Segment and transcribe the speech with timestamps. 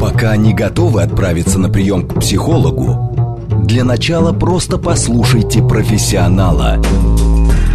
[0.00, 6.82] Пока не готовы отправиться на прием к психологу, для начала просто послушайте профессионала.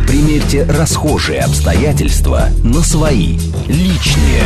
[0.07, 4.41] Примерьте расхожие обстоятельства на свои, личные.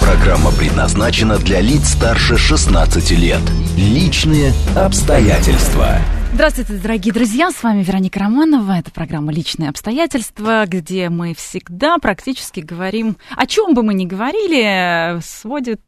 [0.00, 3.42] Программа предназначена для лиц старше 16 лет.
[3.76, 5.98] Личные обстоятельства.
[6.32, 8.78] Здравствуйте, дорогие друзья, с вами Вероника Романова.
[8.78, 15.20] Это программа «Личные обстоятельства», где мы всегда практически говорим, о чем бы мы ни говорили,
[15.20, 15.80] сводит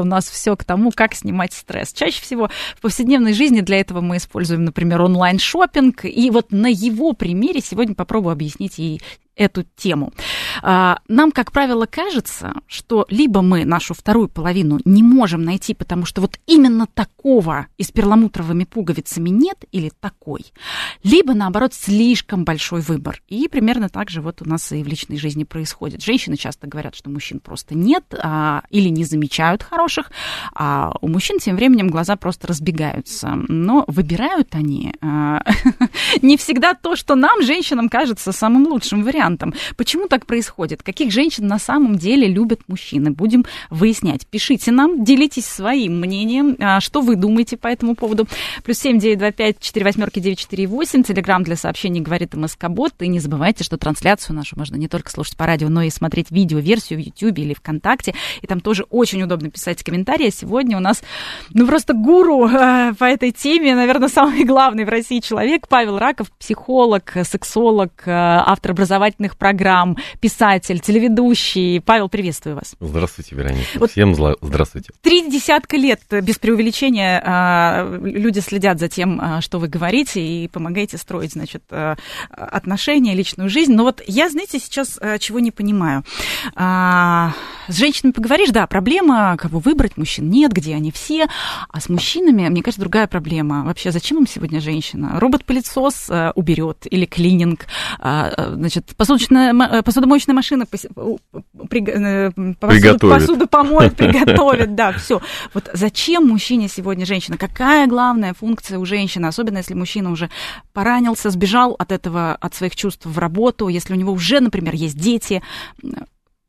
[0.00, 1.92] у нас все к тому, как снимать стресс.
[1.92, 6.66] Чаще всего в повседневной жизни для этого мы используем, например, онлайн шопинг И вот на
[6.66, 9.00] его примере сегодня попробую объяснить и
[9.36, 10.12] эту тему.
[10.62, 16.04] А, нам, как правило, кажется, что либо мы нашу вторую половину не можем найти, потому
[16.04, 20.46] что вот именно такого и с перламутровыми пуговицами нет, или такой,
[21.02, 23.22] либо, наоборот, слишком большой выбор.
[23.28, 26.02] И примерно так же вот у нас и в личной жизни происходит.
[26.02, 30.10] Женщины часто говорят, что мужчин просто нет, а, или не замечают хороших,
[30.54, 33.34] а у мужчин тем временем глаза просто разбегаются.
[33.48, 35.42] Но выбирают они а,
[36.22, 39.54] не всегда то, что нам, женщинам, кажется самым лучшим вариантом вариантам.
[39.76, 40.82] Почему так происходит?
[40.82, 43.10] Каких женщин на самом деле любят мужчины?
[43.10, 44.26] Будем выяснять.
[44.26, 48.26] Пишите нам, делитесь своим мнением, а, что вы думаете по этому поводу.
[48.64, 51.02] Плюс семь девять два пять четыре восьмерки девять четыре восемь.
[51.02, 52.94] Телеграмм для сообщений говорит МСК Бот.
[53.00, 56.30] И не забывайте, что трансляцию нашу можно не только слушать по радио, но и смотреть
[56.30, 58.14] видео-версию в YouTube или ВКонтакте.
[58.40, 60.30] И там тоже очень удобно писать комментарии.
[60.30, 61.02] Сегодня у нас,
[61.52, 66.30] ну, просто гуру э, по этой теме, наверное, самый главный в России человек, Павел Раков,
[66.32, 71.80] психолог, сексолог, э, автор образовательного образовательных программ, писатель, телеведущий.
[71.80, 72.74] Павел, приветствую вас.
[72.80, 73.78] Здравствуйте, Вероника.
[73.78, 74.34] Вот Всем зла...
[74.40, 74.90] здравствуйте.
[75.02, 80.48] Три десятка лет, без преувеличения, а, люди следят за тем, а, что вы говорите, и
[80.48, 81.96] помогаете строить, значит, а,
[82.30, 83.74] отношения, личную жизнь.
[83.74, 86.04] Но вот я, знаете, сейчас чего не понимаю.
[86.54, 91.26] С женщинами поговоришь, да, проблема, кого выбрать, мужчин нет, где они все.
[91.68, 93.64] А с мужчинами, мне кажется, другая проблема.
[93.64, 95.18] Вообще, зачем им сегодня женщина?
[95.20, 97.66] Робот-пылесос уберет или клининг,
[97.98, 102.30] значит, посудочная, э, посудомоечная машина э,
[102.60, 105.20] посуду, посуду помоет, приготовит, да, все.
[105.54, 107.36] Вот зачем мужчине сегодня женщина?
[107.36, 110.30] Какая главная функция у женщины, особенно если мужчина уже
[110.72, 114.98] поранился, сбежал от этого, от своих чувств в работу, если у него уже, например, есть
[114.98, 115.42] дети,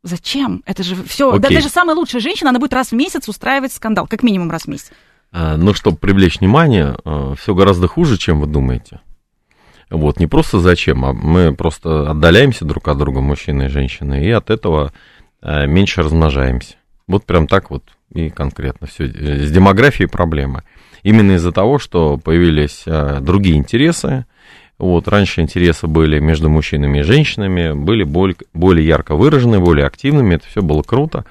[0.06, 0.62] Зачем?
[0.66, 1.38] Это же все.
[1.38, 4.64] Да, даже самая лучшая женщина, она будет раз в месяц устраивать скандал, как минимум раз
[4.64, 4.90] в месяц.
[5.32, 9.00] А, ну, чтобы привлечь внимание, э, все гораздо хуже, чем вы думаете.
[9.90, 14.30] Вот, не просто зачем, а мы просто отдаляемся друг от друга, мужчины и женщины, и
[14.30, 14.92] от этого
[15.42, 16.74] э, меньше размножаемся.
[17.06, 19.06] Вот прям так вот и конкретно все.
[19.06, 20.62] С демографией проблемы.
[21.02, 24.24] Именно из-за того, что появились э, другие интересы.
[24.78, 30.48] Вот, раньше интересы были между мужчинами и женщинами, были более ярко выражены, более активными, это
[30.48, 31.24] все было круто.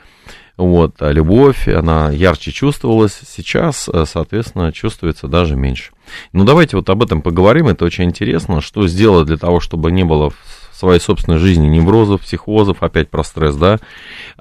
[0.56, 5.94] Вот, а любовь, она ярче чувствовалась, сейчас, э, соответственно, чувствуется даже меньше.
[6.31, 10.03] Ну, давайте вот об этом поговорим, это очень интересно, что сделать для того, чтобы не
[10.03, 10.36] было в
[10.74, 13.80] своей собственной жизни неврозов, психозов, опять про стресс, да,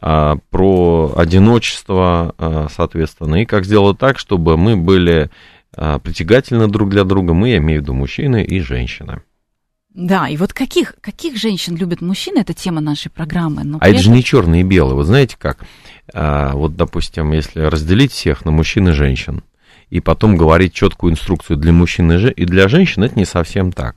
[0.02, 5.30] а, про одиночество, а, соответственно, и как сделать так, чтобы мы были
[5.74, 9.22] а, притягательны друг для друга, мы, я имею в виду мужчины и женщины.
[9.94, 13.62] Да, и вот каких, каких женщин любят мужчины, это тема нашей программы.
[13.62, 15.66] Но а это же не черные и белые, вы знаете как?
[16.12, 19.42] А, вот, допустим, если разделить всех на мужчин и женщин,
[19.90, 23.96] и потом говорить четкую инструкцию для мужчин и для женщин, это не совсем так.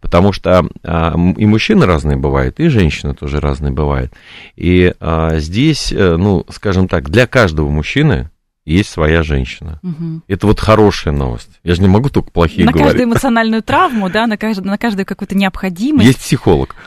[0.00, 4.12] Потому что а, и мужчины разные бывают, и женщины тоже разные бывают.
[4.56, 8.30] И а, здесь, э, ну, скажем так, для каждого мужчины
[8.66, 9.80] есть своя женщина.
[9.82, 10.22] Угу.
[10.28, 11.48] Это вот хорошая новость.
[11.62, 12.86] Я же не могу только плохие на говорить.
[12.86, 16.06] На каждую эмоциональную травму, да, на каждую, на каждую какую-то необходимость.
[16.06, 16.74] Есть психолог.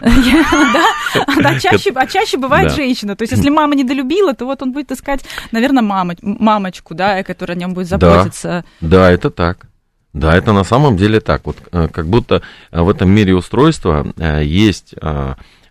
[1.41, 1.49] Да,
[1.95, 3.15] а чаще, бывает женщина.
[3.15, 7.59] То есть, если мама недолюбила, то вот он будет искать, наверное, мамочку, да, которая о
[7.59, 8.63] нем будет заботиться.
[8.79, 9.69] Да, это так.
[10.13, 11.45] Да, это на самом деле так.
[11.45, 12.41] Вот э, как будто
[12.71, 14.93] э, в этом мире устройства э, есть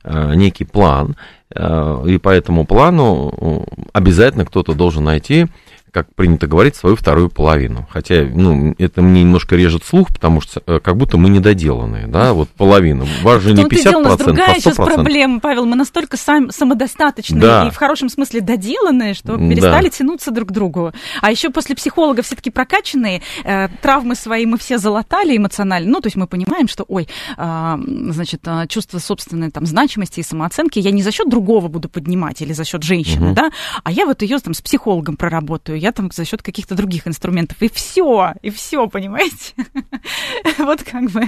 [0.05, 1.17] некий план,
[1.55, 5.49] и по этому плану обязательно кто-то должен найти
[5.91, 7.87] как принято говорить, свою вторую половину.
[7.91, 12.33] Хотя, ну, это мне немножко режет слух, потому что э, как будто мы недоделанные, да,
[12.33, 13.07] вот половину.
[13.23, 14.61] Важно не 50%, дело, у нас другая а 100%.
[14.61, 17.69] сейчас проблема, Павел, мы настолько сам, самодостаточные да.
[17.69, 19.91] и в хорошем смысле доделанные, что перестали да.
[19.91, 20.93] тянуться друг к другу.
[21.21, 26.07] А еще после психолога все-таки прокачанные, э, травмы свои мы все залатали эмоционально, ну, то
[26.07, 27.77] есть мы понимаем, что, ой, э,
[28.11, 32.43] значит, э, чувство собственной там значимости и самооценки я не за счет другого буду поднимать
[32.43, 33.35] или за счет женщины, угу.
[33.35, 33.51] да,
[33.85, 37.57] а я вот ее там с психологом проработаю, я там за счет каких-то других инструментов.
[37.61, 39.55] И все, и все, понимаете?
[40.59, 41.23] Вот как бы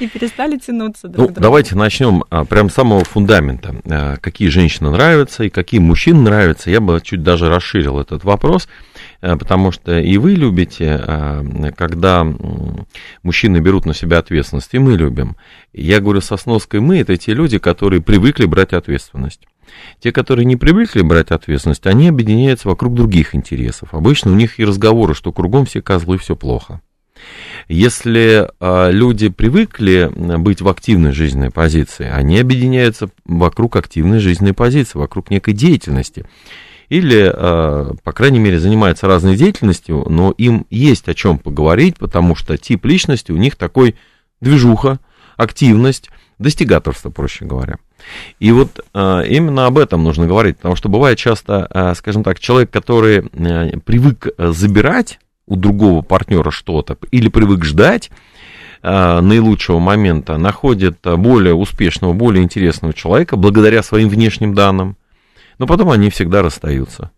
[0.00, 3.74] и перестали тянуться друг ну, Давайте начнем а, прям с самого фундамента.
[3.84, 6.70] А, какие женщины нравятся и какие мужчины нравятся.
[6.70, 8.68] Я бы чуть даже расширил этот вопрос.
[9.20, 10.98] потому что и вы любите,
[11.76, 12.26] когда
[13.22, 15.36] мужчины берут на себя ответственность, и мы любим.
[15.72, 19.46] Я говорю, сосноской мы, это те люди, которые привыкли брать ответственность.
[20.00, 23.94] Те, которые не привыкли брать ответственность, они объединяются вокруг других интересов.
[23.94, 26.80] Обычно у них и разговоры, что кругом все козлы, все плохо.
[27.68, 34.98] Если э, люди привыкли быть в активной жизненной позиции, они объединяются вокруг активной жизненной позиции,
[34.98, 36.26] вокруг некой деятельности.
[36.88, 42.34] Или, э, по крайней мере, занимаются разной деятельностью, но им есть о чем поговорить, потому
[42.34, 43.94] что тип личности у них такой
[44.40, 44.98] движуха,
[45.36, 47.78] активность, достигаторство, проще говоря.
[48.38, 52.40] И вот э, именно об этом нужно говорить, потому что бывает часто, э, скажем так,
[52.40, 58.10] человек, который э, привык забирать у другого партнера что-то или привык ждать
[58.82, 64.96] э, наилучшего момента, находит более успешного, более интересного человека благодаря своим внешним данным,
[65.58, 67.10] но потом они всегда расстаются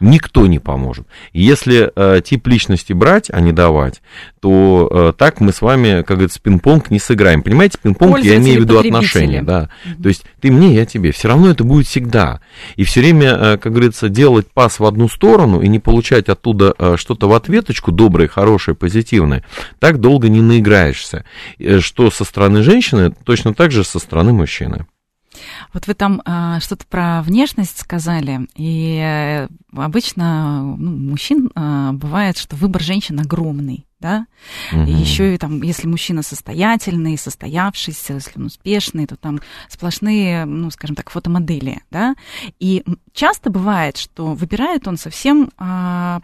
[0.00, 1.06] никто не поможет.
[1.32, 4.02] Если э, тип личности брать, а не давать,
[4.40, 7.42] то э, так мы с вами, как говорится, пинг-понг не сыграем.
[7.42, 9.68] Понимаете, пинг-понг я имею в виду отношения, да.
[9.84, 10.02] Mm-hmm.
[10.02, 11.12] То есть ты мне, я тебе.
[11.12, 12.40] Все равно это будет всегда.
[12.76, 16.74] И все время, э, как говорится, делать пас в одну сторону и не получать оттуда
[16.78, 19.44] э, что-то в ответочку доброе, хорошее, позитивное,
[19.78, 21.24] так долго не наиграешься.
[21.58, 24.86] Э, что со стороны женщины, точно так же со стороны мужчины.
[25.72, 32.38] Вот вы там а, что-то про внешность сказали, и э, обычно ну, мужчин а, бывает,
[32.38, 34.26] что выбор женщин огромный, да,
[34.72, 34.82] угу.
[34.82, 40.70] и еще и там, если мужчина состоятельный, состоявшийся, если он успешный, то там сплошные, ну,
[40.70, 42.14] скажем так, фотомодели, да,
[42.58, 46.20] и часто бывает, что выбирает он совсем, а,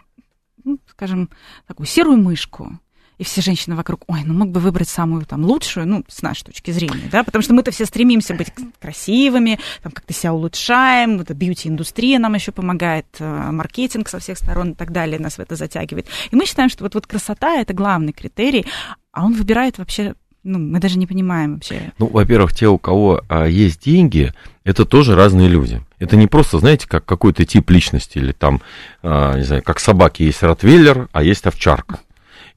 [0.63, 1.29] ну, скажем,
[1.67, 2.79] такую серую мышку,
[3.17, 6.45] и все женщины вокруг, ой, ну мог бы выбрать самую там лучшую, ну, с нашей
[6.45, 11.31] точки зрения, да, потому что мы-то все стремимся быть красивыми, там как-то себя улучшаем, вот
[11.31, 15.55] бьюти-индустрия нам еще помогает, э, маркетинг со всех сторон и так далее нас в это
[15.55, 16.07] затягивает.
[16.31, 18.65] И мы считаем, что вот, вот красота— это главный критерий,
[19.11, 21.91] а он выбирает вообще ну, мы даже не понимаем вообще.
[21.99, 24.31] Ну, во-первых, те, у кого а, есть деньги,
[24.63, 25.81] это тоже разные люди.
[25.99, 28.61] Это не просто, знаете, как какой-то тип личности, или там,
[29.03, 31.99] а, не знаю, как собаки есть ротвейлер, а есть овчарка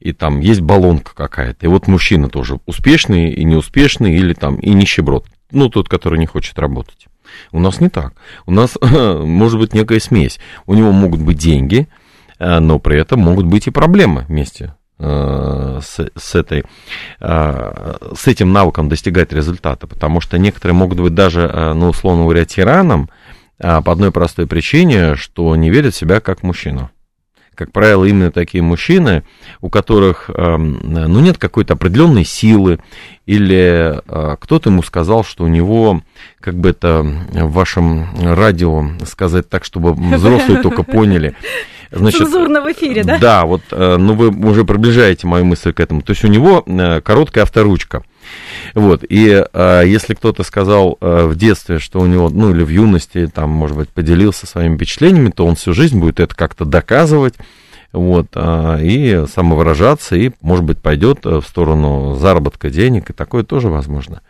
[0.00, 1.66] и там есть баллонка какая-то.
[1.66, 5.26] И вот мужчина тоже успешный и неуспешный, или там и нищеброд.
[5.52, 7.06] Ну, тот, который не хочет работать.
[7.52, 8.14] У нас не так.
[8.46, 10.40] У нас может быть некая смесь.
[10.66, 11.86] У него могут быть деньги,
[12.38, 16.64] э, но при этом могут быть и проблемы вместе э, с, с, этой,
[17.20, 22.44] э, с этим навыком достигать результата, потому что некоторые могут быть даже, ну, условно говоря,
[22.44, 23.10] тираном
[23.58, 26.90] по одной простой причине, что не верят в себя как мужчину
[27.60, 29.22] как правило, именно такие мужчины,
[29.60, 32.78] у которых, эм, ну, нет какой-то определенной силы,
[33.26, 36.00] или э, кто-то ему сказал, что у него,
[36.40, 41.34] как бы это в вашем радио сказать так, чтобы взрослые только поняли,
[41.92, 43.18] Значит, Цензурно в эфире, да?
[43.18, 46.00] Да, вот, э, ну, вы уже приближаете мою мысль к этому.
[46.00, 48.04] То есть у него э, короткая авторучка.
[48.74, 52.68] Вот, и а, если кто-то сказал а, в детстве, что у него, ну, или в
[52.68, 57.34] юности, там, может быть, поделился своими впечатлениями, то он всю жизнь будет это как-то доказывать,
[57.92, 63.68] вот, а, и самовыражаться, и, может быть, пойдет в сторону заработка денег, и такое тоже
[63.68, 64.20] возможно.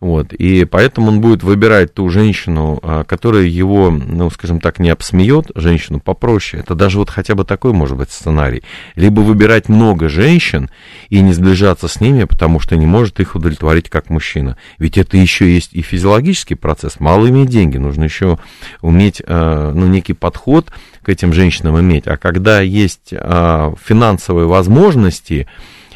[0.00, 4.90] Вот, и поэтому он будет выбирать ту женщину, а, которая его, ну, скажем так, не
[4.90, 6.62] обсмеет, женщину попроще.
[6.62, 8.62] Это даже вот хотя бы такой может быть сценарий.
[8.96, 10.70] Либо выбирать много женщин
[11.08, 14.56] и не сближаться с ними, потому что не может их удовлетворить как мужчина.
[14.78, 17.00] Ведь это еще есть и физиологический процесс.
[17.00, 18.38] Мало иметь деньги, нужно еще
[18.82, 20.70] уметь, а, ну, некий подход
[21.02, 22.06] к этим женщинам иметь.
[22.06, 25.46] А когда есть а, финансовые возможности,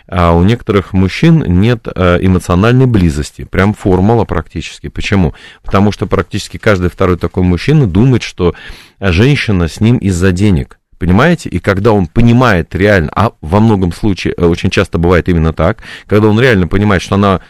[0.09, 3.45] а у некоторых мужчин нет э, эмоциональной близости.
[3.45, 4.89] Прям формула практически.
[4.89, 5.35] Почему?
[5.63, 8.55] Потому что практически каждый второй такой мужчина думает, что
[9.01, 10.79] женщина с ним из-за денег.
[10.99, 11.49] Понимаете?
[11.49, 15.83] И когда он понимает реально, а во многом случае э, очень часто бывает именно так,
[16.07, 17.41] когда он реально понимает, что она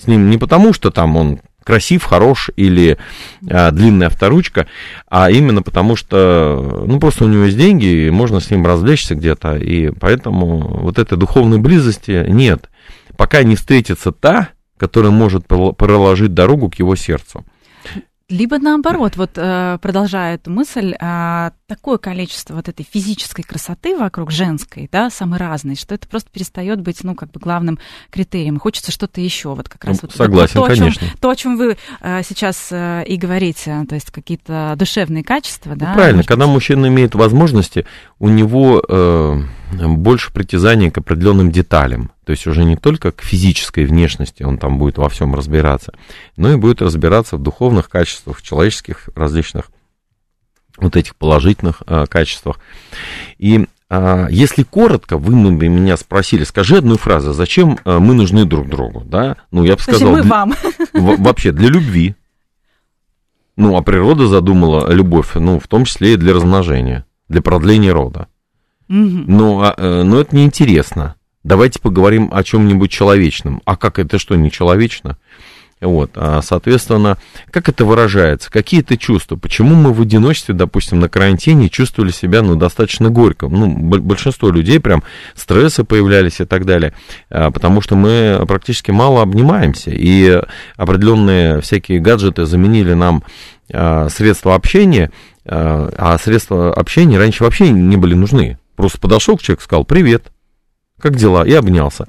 [0.00, 2.98] с ним не потому, что там он красив, хорош или
[3.50, 4.66] а, длинная авторучка,
[5.08, 9.14] а именно потому что, ну, просто у него есть деньги, и можно с ним развлечься
[9.14, 12.68] где-то, и поэтому вот этой духовной близости нет,
[13.16, 17.44] пока не встретится та, которая может проложить дорогу к его сердцу.
[18.34, 24.32] Либо наоборот, вот э, продолжая эту мысль, а, такое количество вот этой физической красоты вокруг
[24.32, 27.78] женской, да, самой разной, что это просто перестает быть, ну, как бы главным
[28.10, 28.58] критерием.
[28.58, 31.06] Хочется что-то еще, вот как раз ну, вот согласен, то, конечно.
[31.06, 35.22] О чем, то, о чем вы э, сейчас э, и говорите, то есть какие-то душевные
[35.22, 35.94] качества, ну, да.
[35.94, 36.54] Правильно, когда быть...
[36.54, 37.86] мужчина имеет возможности,
[38.18, 38.82] у него
[39.96, 42.10] больше притязаний к определенным деталям.
[42.24, 45.92] То есть уже не только к физической внешности он там будет во всем разбираться,
[46.36, 49.70] но и будет разбираться в духовных качествах, в человеческих различных
[50.76, 52.58] вот этих положительных э, качествах.
[53.38, 53.66] И
[53.96, 58.68] а, если коротко, вы бы меня спросили, скажи одну фразу, зачем а, мы нужны друг
[58.68, 59.36] другу, да?
[59.52, 60.14] Ну, я бы сказал...
[60.14, 60.54] Зачем мы вам?
[60.92, 62.16] Вообще, для любви.
[63.56, 68.26] Ну, а природа задумала любовь, ну, в том числе и для размножения, для продления рода.
[68.88, 71.16] Ну, а, э, но это неинтересно.
[71.42, 73.60] Давайте поговорим о чем-нибудь человечном.
[73.64, 75.18] А как это что, не человечно?
[75.80, 77.18] Вот, а, соответственно,
[77.50, 78.50] как это выражается?
[78.50, 79.36] Какие это чувства?
[79.36, 83.48] Почему мы в одиночестве, допустим, на карантине чувствовали себя, ну, достаточно горько?
[83.48, 85.02] Ну, большинство людей прям
[85.34, 86.94] стрессы появлялись и так далее,
[87.28, 90.42] а, потому что мы практически мало обнимаемся, и
[90.76, 93.22] определенные всякие гаджеты заменили нам
[93.72, 95.10] а, средства общения,
[95.46, 98.56] а средства общения раньше вообще не были нужны.
[98.76, 100.33] Просто подошел к человеку, сказал «Привет»,
[101.04, 102.06] как дела, и обнялся.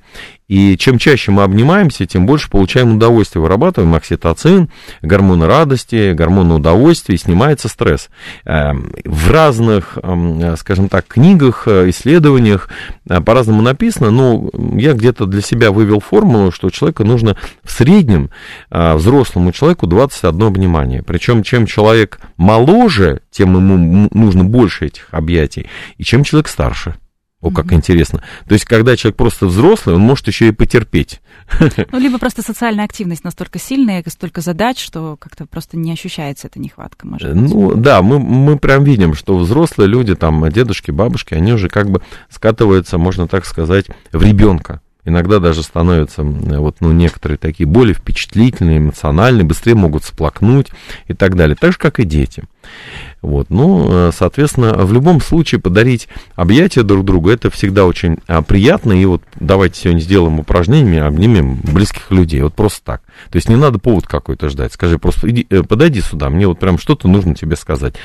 [0.47, 4.69] И чем чаще мы обнимаемся, тем больше получаем удовольствие, вырабатываем окситоцин,
[5.01, 8.09] гормоны радости, гормоны удовольствия, и снимается стресс.
[8.45, 12.69] Эм, в разных, эм, скажем так, книгах, э, исследованиях
[13.09, 18.29] э, по-разному написано, но я где-то для себя вывел формулу, что человеку нужно в среднем,
[18.71, 21.03] э, взрослому человеку 21 обнимание.
[21.03, 26.95] Причем, чем человек моложе, тем ему нужно больше этих объятий, и чем человек старше–
[27.41, 27.75] о, как mm-hmm.
[27.75, 28.23] интересно.
[28.47, 31.21] То есть, когда человек просто взрослый, он может еще и потерпеть.
[31.91, 36.59] Ну, либо просто социальная активность настолько сильная, столько задач, что как-то просто не ощущается эта
[36.59, 37.53] нехватка, может быть.
[37.53, 41.89] Ну, да, мы, мы прям видим, что взрослые люди, там, дедушки, бабушки, они уже как
[41.89, 47.93] бы скатываются, можно так сказать, в ребенка иногда даже становятся вот, ну, некоторые такие более
[47.93, 50.67] впечатлительные, эмоциональные, быстрее могут сплакнуть
[51.07, 52.43] и так далее, так же, как и дети.
[53.21, 58.41] Вот, ну, э, соответственно, в любом случае подарить объятия друг другу, это всегда очень а,
[58.41, 63.01] приятно, и вот давайте сегодня сделаем упражнение, обнимем близких людей, вот просто так.
[63.31, 66.59] То есть не надо повод какой-то ждать, скажи просто, иди, э, подойди сюда, мне вот
[66.59, 67.95] прям что-то нужно тебе сказать.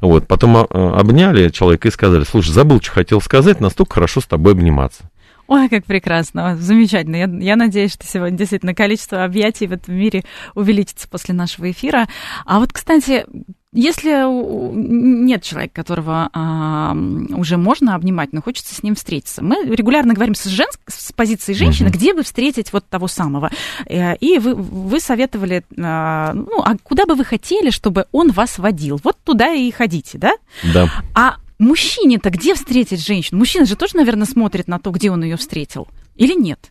[0.00, 0.66] Вот, потом а,
[0.98, 5.04] обняли человека и сказали, слушай, забыл, что хотел сказать, настолько хорошо с тобой обниматься.
[5.50, 7.16] Ой, как прекрасно, замечательно.
[7.16, 10.22] Я, я надеюсь, что сегодня действительно количество объятий в этом мире
[10.54, 12.08] увеличится после нашего эфира.
[12.46, 13.26] А вот, кстати,
[13.72, 14.24] если
[14.72, 16.96] нет человека, которого а,
[17.30, 21.52] уже можно обнимать, но хочется с ним встретиться, мы регулярно говорим с, женск, с позиции
[21.52, 21.92] женщины, mm-hmm.
[21.94, 23.50] где бы встретить вот того самого.
[23.86, 28.56] Э, и вы, вы советовали, а, ну, а куда бы вы хотели, чтобы он вас
[28.58, 29.00] водил?
[29.02, 30.32] Вот туда и ходите, да?
[30.72, 30.88] Да.
[31.12, 33.38] А мужчине-то где встретить женщину?
[33.38, 35.88] Мужчина же тоже, наверное, смотрит на то, где он ее встретил.
[36.16, 36.70] Или нет?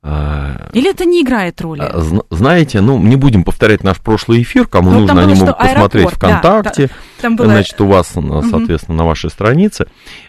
[0.00, 1.80] А, Или это не играет роли?
[1.82, 2.00] А,
[2.30, 6.14] знаете, ну, не будем повторять наш прошлый эфир, кому ну, нужно, они могут посмотреть аэропорт,
[6.14, 7.46] ВКонтакте, да, там было...
[7.48, 9.02] значит, у вас, соответственно, угу.
[9.02, 9.86] на вашей странице.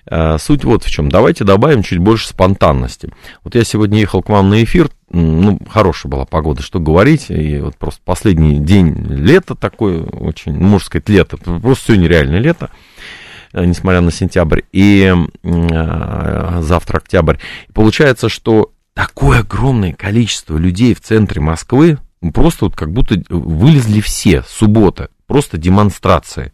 [0.08, 1.10] А, суть вот в чем.
[1.10, 3.14] Давайте добавим чуть больше спонтанности.
[3.44, 7.60] Вот я сегодня ехал к вам на эфир, ну, хорошая была погода, что говорить, и
[7.60, 12.72] вот просто последний день лета такой, очень, можно сказать, лето, просто все нереально лето.
[13.52, 15.12] Э, несмотря на сентябрь, и
[15.44, 17.38] э, завтра октябрь.
[17.74, 21.98] Получается, что такое огромное количество людей в центре Москвы,
[22.34, 26.54] просто вот как будто вылезли все, суббота, просто демонстрации.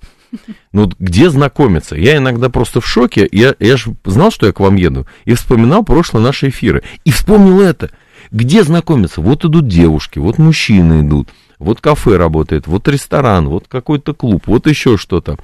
[0.73, 1.95] Ну, вот где знакомиться?
[1.95, 3.27] Я иногда просто в шоке.
[3.31, 6.83] Я, я же знал, что я к вам еду, и вспоминал прошлые наши эфиры.
[7.05, 7.91] И вспомнил это.
[8.31, 9.21] Где знакомиться?
[9.21, 14.67] Вот идут девушки, вот мужчины идут, вот кафе работает, вот ресторан, вот какой-то клуб, вот
[14.67, 15.37] еще что-то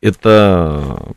[0.00, 1.14] это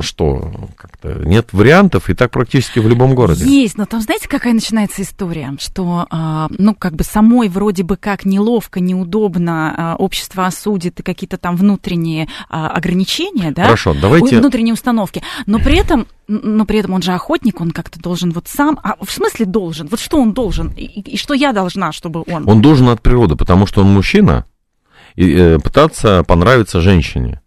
[0.00, 3.44] что, как-то нет вариантов, и так практически в любом городе.
[3.44, 7.96] Есть, но там знаете, какая начинается история, что, а, ну, как бы самой вроде бы
[7.96, 13.64] как неловко, неудобно, а, общество осудит и какие-то там внутренние а, ограничения, да?
[13.64, 14.38] Хорошо, давайте...
[14.38, 18.48] Внутренние установки, но при этом но при этом он же охотник, он как-то должен вот
[18.48, 22.24] сам, а в смысле должен, вот что он должен, и, и что я должна, чтобы
[22.26, 22.48] он...
[22.48, 24.44] Он должен от природы, потому что он мужчина,
[25.14, 27.40] и э, пытаться понравиться женщине.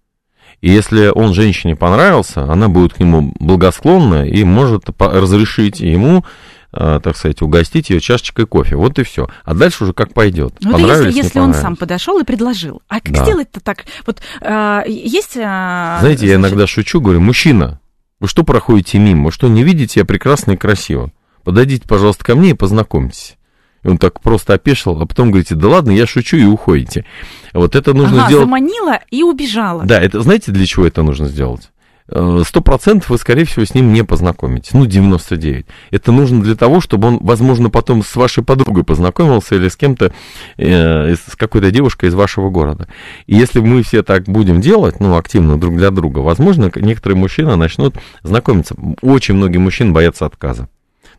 [0.62, 6.26] И если он женщине понравился, она будет к нему благосклонна и может разрешить ему
[6.74, 8.76] э, так сказать, угостить ее чашечкой кофе.
[8.76, 9.30] Вот и все.
[9.44, 10.54] А дальше уже как пойдет.
[10.62, 12.82] Ну, если, если он сам подошел и предложил.
[12.88, 13.24] А как да.
[13.24, 13.86] сделать-то так?
[14.06, 15.38] Вот э, есть.
[15.38, 17.80] Э, Знаете, я иногда шучу, говорю, мужчина,
[18.20, 19.26] вы что проходите мимо?
[19.26, 21.12] Вы что, не видите, я прекрасно и красиво.
[21.44, 23.38] Подойдите, пожалуйста, ко мне и познакомьтесь.
[23.84, 27.06] И он так просто опешил, а потом говорите, да ладно, я шучу и уходите.
[27.54, 28.46] Вот это нужно ага, сделать...
[28.46, 29.84] заманила и убежала.
[29.86, 31.70] Да, это знаете, для чего это нужно сделать?
[32.12, 34.74] Э, сто процентов вы, скорее всего, с ним не познакомитесь.
[34.74, 35.66] Ну, 99.
[35.92, 40.12] Это нужно для того, чтобы он, возможно, потом с вашей подругой познакомился или с кем-то,
[40.58, 42.88] э, с какой-то девушкой из вашего города.
[43.28, 47.56] И если мы все так будем делать, ну, активно друг для друга, возможно, некоторые мужчины
[47.56, 48.76] начнут знакомиться.
[49.02, 50.68] Очень многие мужчины боятся отказа.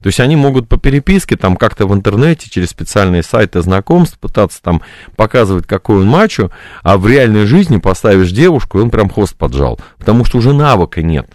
[0.02, 4.62] То есть они могут по переписке, там как-то в интернете, через специальные сайты знакомств пытаться
[4.62, 4.80] там
[5.16, 6.50] показывать, какой он мачо,
[6.82, 11.02] а в реальной жизни поставишь девушку, и он прям хвост поджал, потому что уже навыка
[11.02, 11.28] нет.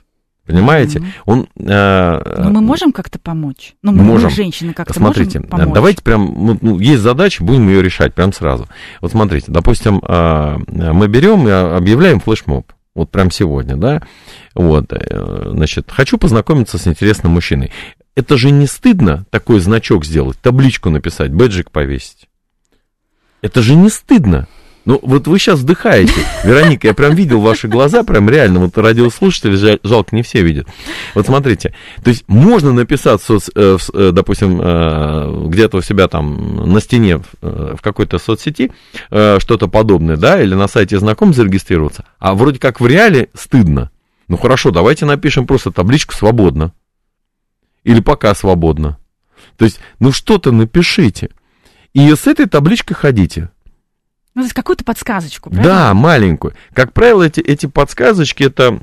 [0.45, 0.99] Понимаете?
[0.99, 1.11] Mm-hmm.
[1.25, 3.73] Он, э, Но мы можем как-то помочь?
[3.81, 4.29] Ну, мы, можем.
[4.29, 5.73] мы женщины, как-то смотрите, можем помочь?
[5.73, 8.67] давайте прям, ну, есть задача, будем ее решать прям сразу.
[9.01, 12.71] Вот смотрите, допустим, э, мы берем и объявляем флешмоб.
[12.93, 14.03] Вот прям сегодня, да?
[14.53, 17.71] Вот, э, значит, хочу познакомиться с интересным мужчиной.
[18.15, 22.29] Это же не стыдно такой значок сделать, табличку написать, бэджик повесить.
[23.41, 24.47] Это же не стыдно.
[24.85, 26.13] Ну, вот вы сейчас вдыхаете.
[26.43, 30.67] Вероника, я прям видел ваши глаза, прям реально, вот радиослушатели, жалко, не все видят.
[31.15, 36.71] Вот смотрите, то есть можно написать, соц, э, э, допустим, э, где-то у себя там
[36.71, 38.71] на стене в какой-то соцсети
[39.09, 43.89] что-то подобное, да, или на сайте знаком зарегистрироваться, а вроде как в реале стыдно.
[44.27, 46.73] Ну, хорошо, давайте напишем просто табличку «свободно».
[47.85, 48.97] Или «пока свободно».
[49.57, 51.29] То есть, ну, что-то напишите.
[51.93, 53.51] И с этой табличкой ходите.
[54.33, 55.73] Ну, то есть какую-то подсказочку, правильно?
[55.73, 56.55] Да, маленькую.
[56.73, 58.81] Как правило, эти, эти подсказочки это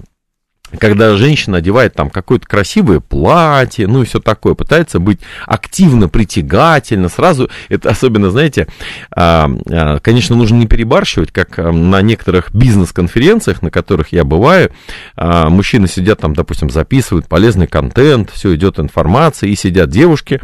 [0.79, 7.09] когда женщина одевает там какое-то красивое платье, ну и все такое, пытается быть активно притягательно,
[7.09, 8.69] сразу, это особенно, знаете,
[9.15, 14.71] а, а, конечно, нужно не перебарщивать, как а, на некоторых бизнес-конференциях, на которых я бываю,
[15.17, 20.41] мужчины сидят там, допустим, записывают полезный контент, все идет информация, и сидят девушки,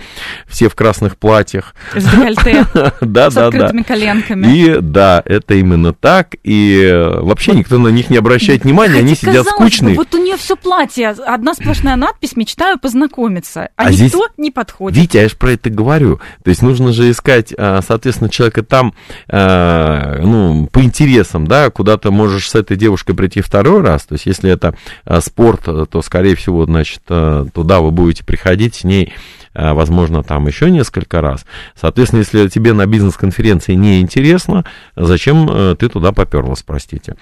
[0.46, 1.74] все в красных платьях.
[1.94, 2.64] С декольте,
[3.00, 3.84] да, с да, открытыми да.
[3.84, 4.46] коленками.
[4.46, 9.46] И да, это именно так, и вообще никто на них не обращает внимания, они сидят
[9.46, 9.96] скучные.
[9.96, 14.50] Вот у нее все платье, одна сплошная надпись «Мечтаю познакомиться», а, а никто здесь, не
[14.50, 14.98] подходит.
[14.98, 16.20] Витя, я же про это говорю.
[16.42, 18.94] То есть нужно же искать, а, соответственно, человека там,
[19.28, 24.06] а, ну, по интересам, да, куда ты можешь с этой девушкой прийти второй раз.
[24.06, 24.76] То есть если это
[25.20, 29.12] спорт, то, скорее всего, значит, туда вы будете приходить с ней
[29.58, 31.44] возможно, там еще несколько раз.
[31.74, 37.16] Соответственно, если тебе на бизнес-конференции не интересно, зачем э, ты туда поперлась, простите.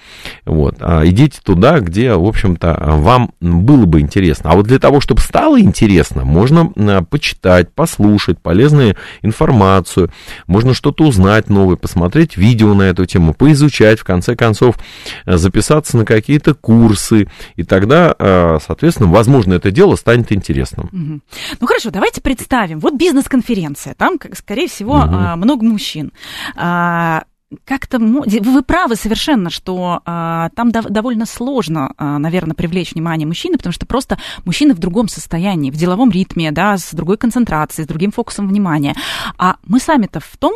[0.45, 0.75] Вот.
[0.79, 4.51] А идите туда, где, в общем-то, вам было бы интересно.
[4.51, 10.11] А вот для того, чтобы стало интересно, можно э, почитать, послушать полезную информацию,
[10.45, 14.75] можно что-то узнать новое, посмотреть видео на эту тему, поизучать, в конце концов,
[15.25, 21.21] записаться на какие-то курсы, и тогда, соответственно, возможно, это дело станет интересным.
[21.59, 25.37] Ну хорошо, давайте представим, вот бизнес-конференция, там, скорее всего, угу.
[25.37, 26.11] много мужчин
[26.57, 27.23] а,
[27.63, 33.55] как-то вы правы совершенно, что а, там дов- довольно сложно, а, наверное, привлечь внимание мужчины,
[33.55, 37.87] потому что просто мужчины в другом состоянии, в деловом ритме, да, с другой концентрацией, с
[37.87, 38.93] другим фокусом внимания.
[39.37, 40.53] А мы сами-то в том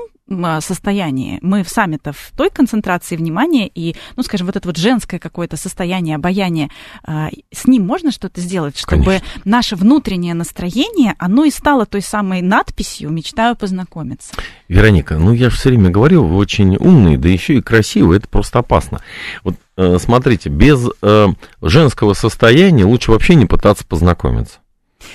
[0.61, 1.39] состоянии.
[1.41, 6.15] Мы сами-то в той концентрации внимания и, ну, скажем, вот это вот женское какое-то состояние,
[6.15, 6.69] обаяние,
[7.03, 9.27] а, с ним можно что-то сделать, чтобы Конечно.
[9.45, 14.33] наше внутреннее настроение, оно и стало той самой надписью «Мечтаю познакомиться».
[14.67, 18.27] Вероника, ну я же все время говорил, вы очень умный, да еще и красивый, это
[18.27, 19.01] просто опасно.
[19.43, 21.27] Вот э, смотрите, без э,
[21.61, 24.59] женского состояния лучше вообще не пытаться познакомиться.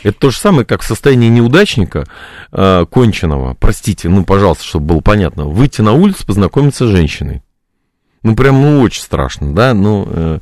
[0.03, 2.07] Это то же самое, как в состоянии неудачника
[2.53, 7.43] э, конченого, простите, ну, пожалуйста, чтобы было понятно, выйти на улицу, познакомиться с женщиной.
[8.23, 10.39] Ну, прям, ну, очень страшно, да, ну, э,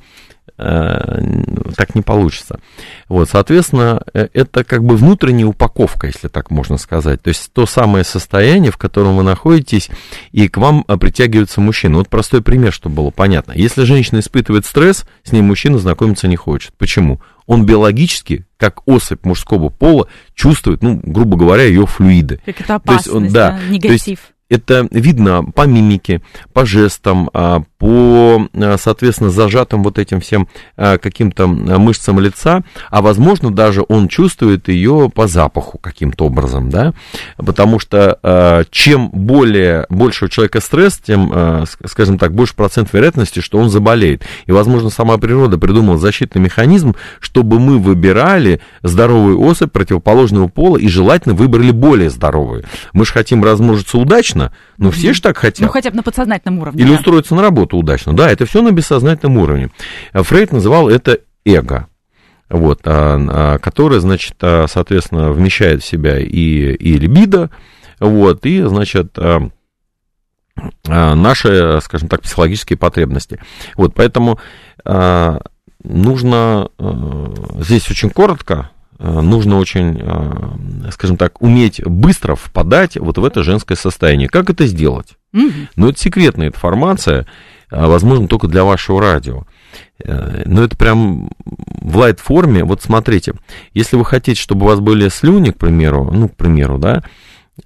[0.57, 2.61] так не получится.
[3.09, 7.23] Вот, соответственно, э, это как бы внутренняя упаковка, если так можно сказать.
[7.23, 9.91] То есть то самое состояние, в котором вы находитесь,
[10.33, 11.97] и к вам э, притягиваются мужчины.
[11.97, 13.53] Вот простой пример, чтобы было понятно.
[13.53, 16.73] Если женщина испытывает стресс, с ней мужчина знакомиться не хочет.
[16.79, 17.21] Почему?
[17.47, 22.41] он биологически, как особь мужского пола, чувствует, ну, грубо говоря, ее флюиды.
[22.47, 23.89] Как это опасность, то есть он, да, да, негатив.
[24.05, 30.21] То есть это видно по мимике, по жестам, а, по, а, соответственно, зажатым вот этим
[30.21, 36.71] всем а, каким-то мышцам лица, а возможно даже он чувствует ее по запаху каким-то образом,
[36.71, 36.95] да,
[37.37, 43.59] потому что чем более, больше у человека стресс, тем, скажем так, больше процент вероятности, что
[43.59, 44.23] он заболеет.
[44.47, 50.89] И, возможно, сама природа придумала защитный механизм, чтобы мы выбирали здоровую особь противоположного пола и
[50.89, 52.65] желательно выбрали более здоровую.
[52.93, 54.53] Мы же хотим размножиться удачно, удачно.
[54.79, 55.67] Ну, все же так хотят.
[55.67, 56.83] Ну, хотя бы на подсознательном уровне.
[56.83, 56.97] Или да.
[56.97, 58.15] устроиться на работу удачно.
[58.15, 59.71] Да, это все на бессознательном уровне.
[60.13, 61.89] Фрейд называл это эго.
[62.51, 67.51] Вот, а, а, которое, значит, а, соответственно, вмещает в себя и, и либидо,
[67.99, 69.49] вот, и, значит, а,
[70.87, 73.41] а, наши, скажем так, психологические потребности.
[73.77, 74.39] Вот, поэтому
[74.85, 75.41] а,
[75.83, 83.25] нужно а, здесь очень коротко нужно очень, э, скажем так, уметь быстро впадать вот в
[83.25, 84.29] это женское состояние.
[84.29, 85.17] Как это сделать?
[85.33, 85.53] Угу.
[85.77, 87.27] Ну, это секретная информация,
[87.71, 89.45] э, возможно, только для вашего радио.
[90.05, 92.63] Но это прям в лайт-форме.
[92.65, 93.35] Вот смотрите,
[93.73, 97.03] если вы хотите, чтобы у вас были слюни, к примеру, ну, к примеру, да,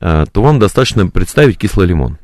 [0.01, 2.19] то вам достаточно представить кислый лимон.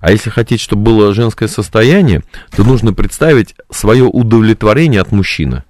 [0.00, 2.22] А если хотите, чтобы было женское состояние,
[2.54, 5.64] то нужно представить свое удовлетворение от мужчины.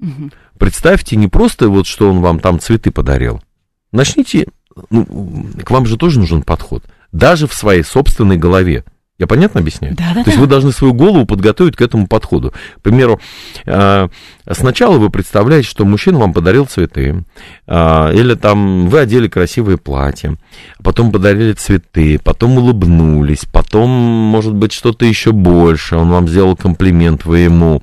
[0.00, 0.30] Угу.
[0.58, 3.42] Представьте не просто вот, что он вам там цветы подарил.
[3.92, 4.46] Начните,
[4.90, 6.84] ну, к вам же тоже нужен подход.
[7.12, 8.84] Даже в своей собственной голове.
[9.18, 9.94] Я понятно объясняю?
[9.96, 12.52] Да, да, То есть вы должны свою голову подготовить к этому подходу.
[12.76, 13.18] К примеру,
[13.64, 14.08] э,
[14.50, 17.24] сначала вы представляете, что мужчина вам подарил цветы,
[17.66, 20.36] э, или там вы одели красивые платья,
[20.82, 27.24] потом подарили цветы, потом улыбнулись, потом, может быть, что-то еще больше, он вам сделал комплимент,
[27.24, 27.82] вы ему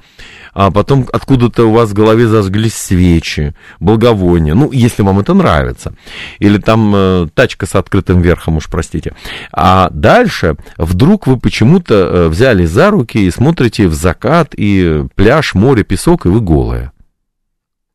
[0.54, 5.94] а потом откуда-то у вас в голове зажглись свечи, благовония, ну, если вам это нравится,
[6.39, 9.13] или там э, тачка с открытым верхом, уж простите.
[9.52, 15.54] А дальше вдруг вы почему-то э, взяли за руки и смотрите в закат, и пляж,
[15.54, 16.92] море, песок, и вы голая.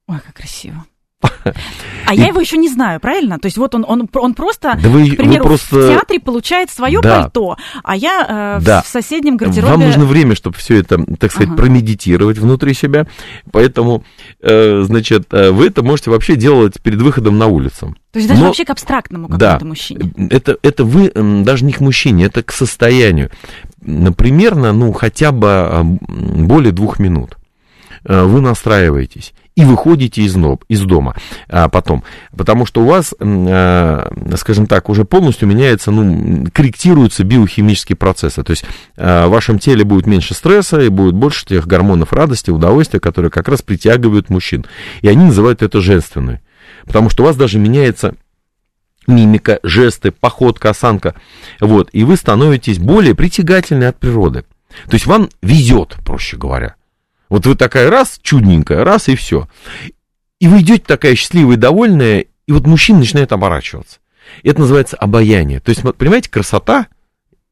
[0.07, 0.85] Ой, как красиво.
[1.21, 3.39] А я его еще не знаю, правильно?
[3.39, 5.77] То есть вот он, он, он просто, да вы, к примеру, вы просто...
[5.77, 7.23] в театре получает свое да.
[7.23, 8.83] пальто, а я э, да.
[8.83, 9.73] в соседнем гардеробе...
[9.73, 11.57] Вам нужно время, чтобы все это, так сказать, ага.
[11.57, 13.07] промедитировать внутри себя.
[13.51, 14.05] Поэтому,
[14.41, 17.95] э, значит, э, вы это можете вообще делать перед выходом на улицу.
[18.13, 20.13] То есть даже Но, вообще к абстрактному какому-то да, мужчине.
[20.31, 23.31] Это, это вы даже не к мужчине, это к состоянию.
[23.81, 27.37] Примерно, ну, хотя бы более двух минут
[28.05, 31.17] вы настраиваетесь и выходите из, ноб, из дома
[31.49, 32.05] а, потом.
[32.37, 38.45] Потому что у вас, а, скажем так, уже полностью меняется, ну, корректируются биохимические процессы.
[38.45, 38.65] То есть
[38.97, 43.33] а, в вашем теле будет меньше стресса и будет больше тех гормонов радости, удовольствия, которые
[43.33, 44.65] как раз притягивают мужчин.
[45.01, 46.39] И они называют это женственной.
[46.85, 48.15] Потому что у вас даже меняется
[49.09, 51.17] мимика, жесты, походка, осанка.
[51.59, 54.45] Вот, и вы становитесь более притягательны от природы.
[54.85, 56.77] То есть вам везет, проще говоря.
[57.29, 59.49] Вот вы такая раз, чудненькая, раз и все.
[60.41, 63.99] И вы идете такая счастливая и довольная, и вот мужчина начинает оборачиваться.
[64.43, 65.61] И это называется обаяние.
[65.61, 66.87] То есть, понимаете, красота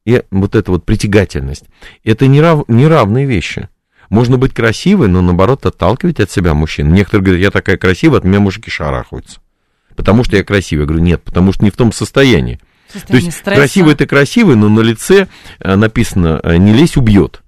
[0.05, 1.65] и вот эта вот притягательность,
[2.05, 3.69] это нерав, неравные вещи.
[4.09, 6.93] Можно быть красивой, но наоборот отталкивать от себя мужчин.
[6.93, 9.41] Некоторые говорят, я такая красивая, от меня мужики шарахаются.
[9.97, 10.85] Потому что я красивая.
[10.85, 12.61] Я говорю, нет, потому что не в том состоянии.
[12.93, 13.61] Состояние То есть стресса.
[13.61, 15.27] красивый это красивый, но на лице
[15.59, 17.43] э, написано не лезь, убьет.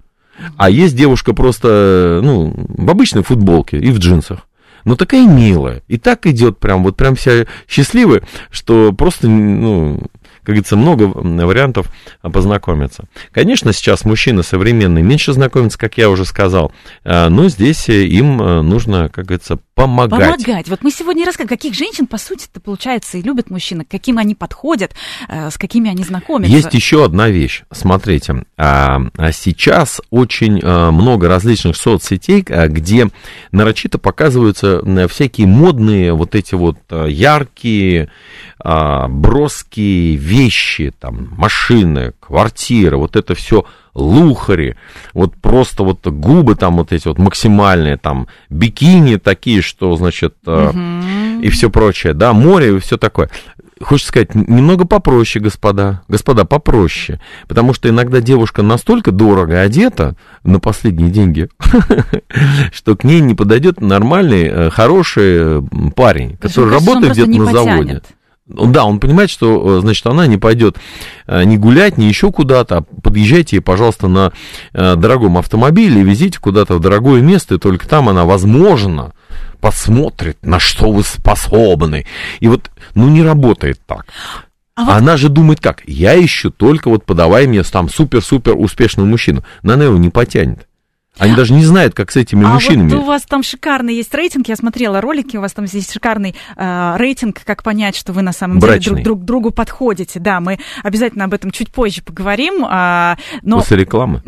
[0.56, 4.47] А есть девушка просто, ну, в обычной футболке и в джинсах.
[4.88, 5.82] Но такая милая.
[5.86, 10.00] И так идет прям, вот прям вся счастливая, что просто, ну,
[10.48, 11.88] как говорится, много вариантов
[12.22, 13.04] познакомиться.
[13.32, 16.72] Конечно, сейчас мужчины современные меньше знакомятся, как я уже сказал,
[17.04, 20.46] а, но здесь им э, нужно, как говорится, помогать.
[20.46, 20.68] Помогать.
[20.68, 24.16] Вот мы сегодня рассказывали, каких женщин, по сути, это получается, и любят мужчины, к каким
[24.16, 24.92] они подходят,
[25.28, 26.56] э, с какими они знакомятся.
[26.56, 27.64] Есть еще одна вещь.
[27.70, 33.08] Смотрите, а, сейчас очень э, много различных соцсетей, где
[33.52, 34.77] нарочито показываются
[35.08, 38.10] всякие модные, вот эти вот яркие,
[38.58, 43.64] а, броские вещи, там, машины, квартира, вот это все
[44.00, 44.76] лухари,
[45.12, 50.78] вот просто вот губы там вот эти вот максимальные, там, бикини такие, что, значит, угу.
[51.42, 53.30] и все прочее, да, море и все такое.
[53.80, 56.02] Хочется сказать, немного попроще, господа.
[56.08, 57.20] Господа, попроще.
[57.46, 61.48] Потому что иногда девушка настолько дорого одета на последние деньги,
[62.72, 65.62] что к ней не подойдет нормальный, э, хороший
[65.94, 68.02] парень, который работает где-то на заводе.
[68.48, 70.78] Да, он понимает, что, э, значит, она не пойдет
[71.26, 74.32] э, не гулять, не еще куда-то, а подъезжайте ей, пожалуйста, на
[74.72, 79.12] э, дорогом автомобиле и везите куда-то в дорогое место, и только там она, возможно,
[79.60, 82.06] посмотрит, на что вы способны.
[82.40, 84.06] И вот, ну, не работает так.
[84.74, 84.94] А вот...
[84.94, 85.82] Она же думает как?
[85.86, 89.44] Я ищу только вот подавай мне там супер-супер успешного мужчину.
[89.62, 90.67] Она его не потянет.
[91.18, 92.90] Они даже не знают, как с этими а мужчинами.
[92.90, 94.48] Вот у вас там шикарный есть рейтинг.
[94.48, 98.32] Я смотрела ролики, у вас там есть шикарный э, рейтинг, как понять, что вы на
[98.32, 98.80] самом Брачный.
[98.80, 100.20] деле друг, друг другу подходите.
[100.20, 102.64] Да, мы обязательно об этом чуть позже поговорим.
[102.68, 104.22] А, но После рекламы?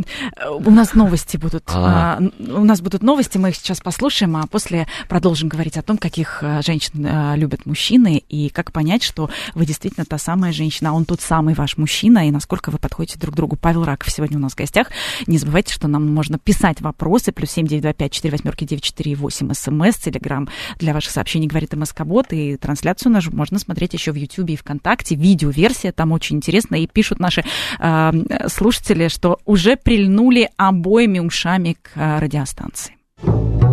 [0.51, 1.65] У нас новости будут.
[1.69, 2.19] А.
[2.19, 5.97] А, у нас будут новости, мы их сейчас послушаем, а после продолжим говорить о том,
[5.99, 10.91] каких э, женщин а, любят мужчины и как понять, что вы действительно та самая женщина,
[10.91, 13.57] а он тот самый ваш мужчина, и насколько вы подходите друг другу.
[13.57, 14.89] Павел Раков сегодня у нас в гостях.
[15.27, 17.33] Не забывайте, что нам можно писать задавать вопросы.
[17.33, 21.47] Плюс семь девять два пять четыре восьмерки девять четыре восемь СМС, Телеграм для ваших сообщений
[21.47, 22.33] говорит МСК-бот.
[22.33, 25.15] И трансляцию нашу можно смотреть еще в Ютьюбе и ВКонтакте.
[25.15, 26.77] Видеоверсия там очень интересно.
[26.77, 27.45] И пишут наши
[27.79, 28.13] э,
[28.49, 32.97] слушатели, что уже прильнули обоими ушами к э, радиостанции.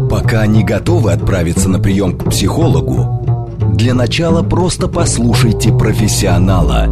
[0.10, 6.92] Пока не готовы отправиться на прием к психологу, для начала просто послушайте профессионала.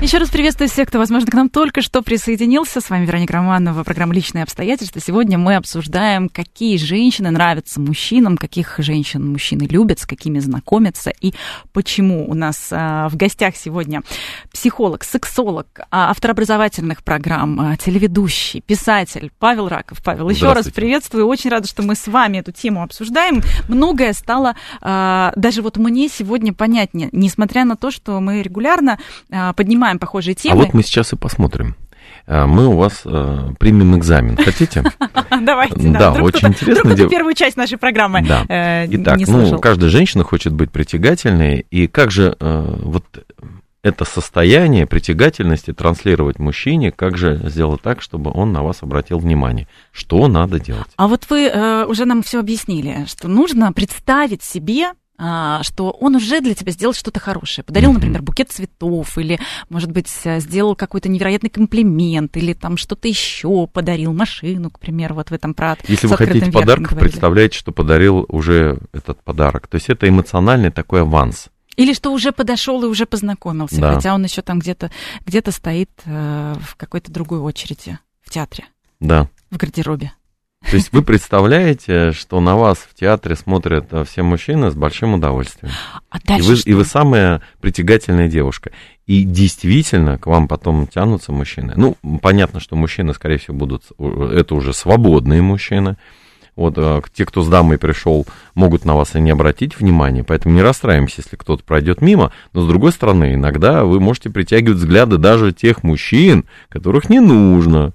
[0.00, 2.80] Еще раз приветствую всех, кто, возможно, к нам только что присоединился.
[2.80, 5.00] С вами Вероника Романова, программа «Личные обстоятельства».
[5.00, 11.34] Сегодня мы обсуждаем, какие женщины нравятся мужчинам, каких женщин мужчины любят, с какими знакомятся и
[11.72, 12.30] почему.
[12.30, 14.02] У нас а, в гостях сегодня
[14.52, 20.00] психолог, сексолог, а, автор образовательных программ, а, телеведущий, писатель Павел Раков.
[20.04, 21.26] Павел, еще раз приветствую.
[21.26, 23.42] Очень рада, что мы с вами эту тему обсуждаем.
[23.66, 29.00] Многое стало даже вот мне сегодня понятнее, несмотря на то, что мы регулярно
[29.56, 30.54] поднимаем поднимаем похожие темы.
[30.54, 31.74] А вот мы сейчас и посмотрим.
[32.26, 34.36] А, мы у вас э, примем экзамен.
[34.36, 34.84] Хотите?
[35.30, 36.12] Давайте, да.
[36.12, 36.90] Да, очень интересно.
[36.90, 38.44] Вдруг первую часть нашей программы да.
[38.48, 41.66] э, Итак, ну, каждая женщина хочет быть притягательной.
[41.70, 43.04] И как же э, вот
[43.82, 49.66] это состояние притягательности транслировать мужчине, как же сделать так, чтобы он на вас обратил внимание?
[49.92, 50.88] Что надо делать?
[50.96, 56.14] А вот вы э, уже нам все объяснили, что нужно представить себе а, что он
[56.14, 57.64] уже для тебя сделал что-то хорошее.
[57.64, 63.66] Подарил, например, букет цветов, или, может быть, сделал какой-то невероятный комплимент, или там что-то еще
[63.66, 65.80] подарил, машину, к примеру, вот в этом прат.
[65.88, 69.66] Если вы хотите подарок, представляете, что подарил уже этот подарок.
[69.66, 71.48] То есть это эмоциональный такой аванс.
[71.76, 73.94] Или что уже подошел и уже познакомился, да.
[73.94, 74.90] хотя он еще там где-то
[75.24, 78.64] где стоит э, в какой-то другой очереди в театре.
[78.98, 79.28] Да.
[79.50, 80.12] В гардеробе.
[80.62, 85.14] То есть вы представляете, что на вас в театре смотрят э, все мужчины с большим
[85.14, 85.72] удовольствием.
[86.10, 88.72] А и, вы, и вы самая притягательная девушка.
[89.06, 91.72] И действительно к вам потом тянутся мужчины.
[91.76, 93.84] Ну, понятно, что мужчины, скорее всего, будут...
[93.98, 95.96] Э, это уже свободные мужчины.
[96.54, 100.56] Вот э, те, кто с дамой пришел, могут на вас и не обратить внимания, поэтому
[100.56, 102.32] не расстраиваемся, если кто-то пройдет мимо.
[102.52, 107.94] Но с другой стороны, иногда вы можете притягивать взгляды даже тех мужчин, которых не нужно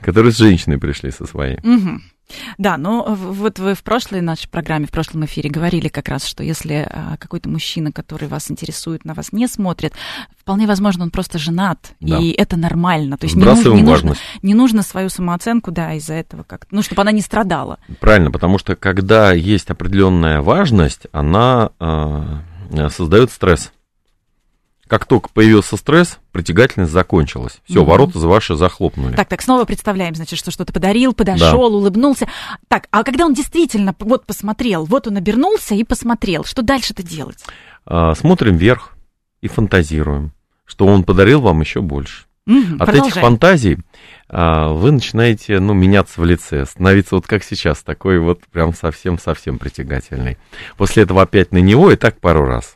[0.00, 1.58] которые с женщиной пришли со своей.
[1.58, 2.00] Угу.
[2.58, 6.42] Да, но вот вы в прошлой нашей программе, в прошлом эфире говорили как раз, что
[6.42, 9.94] если а, какой-то мужчина, который вас интересует, на вас не смотрит,
[10.36, 12.18] вполне возможно, он просто женат, да.
[12.18, 13.16] и это нормально.
[13.16, 16.82] То есть не нужно, не, нужно, не нужно свою самооценку, да, из-за этого как ну,
[16.82, 17.78] чтобы она не страдала.
[18.00, 23.72] Правильно, потому что когда есть определенная важность, она э, создает стресс.
[24.88, 27.58] Как только появился стресс, притягательность закончилась.
[27.64, 27.90] Все, угу.
[27.90, 29.16] ворота за ваши захлопнули.
[29.16, 31.76] Так, так, снова представляем, значит, что что-то подарил, подошел, да.
[31.76, 32.28] улыбнулся.
[32.68, 37.44] Так, а когда он действительно вот посмотрел, вот он обернулся и посмотрел, что дальше-то делать?
[37.84, 38.92] А, смотрим вверх
[39.40, 40.32] и фантазируем,
[40.64, 42.26] что он подарил вам еще больше.
[42.46, 43.78] Угу, От этих фантазий
[44.28, 49.58] а, вы начинаете, ну, меняться в лице, становиться вот как сейчас, такой вот прям совсем-совсем
[49.58, 50.38] притягательный.
[50.76, 52.74] После этого опять на него и так пару раз.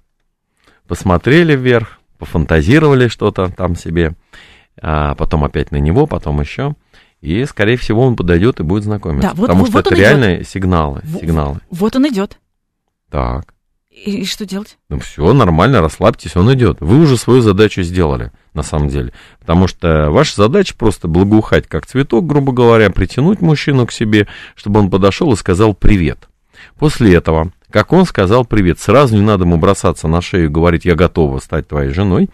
[0.89, 4.15] Посмотрели вверх, пофантазировали что-то там себе,
[4.81, 6.75] а потом опять на него, потом еще.
[7.21, 9.31] И, скорее всего, он подойдет и будет знакомиться.
[9.31, 10.49] Да, вот, потому вот, что вот это реальные идет.
[10.49, 11.61] сигналы, сигналы.
[11.71, 12.39] Вот он идет.
[13.11, 13.55] Так.
[13.91, 14.79] И, и что делать?
[14.89, 16.79] Ну все, нормально, расслабьтесь, он идет.
[16.81, 19.13] Вы уже свою задачу сделали, на самом деле.
[19.41, 24.81] Потому что ваша задача просто благоухать как цветок, грубо говоря, притянуть мужчину к себе, чтобы
[24.81, 26.30] он подошел и сказал привет.
[26.81, 28.81] После этого как он сказал привет.
[28.81, 32.29] Сразу не надо ему бросаться на шею и говорить, я готова стать твоей женой,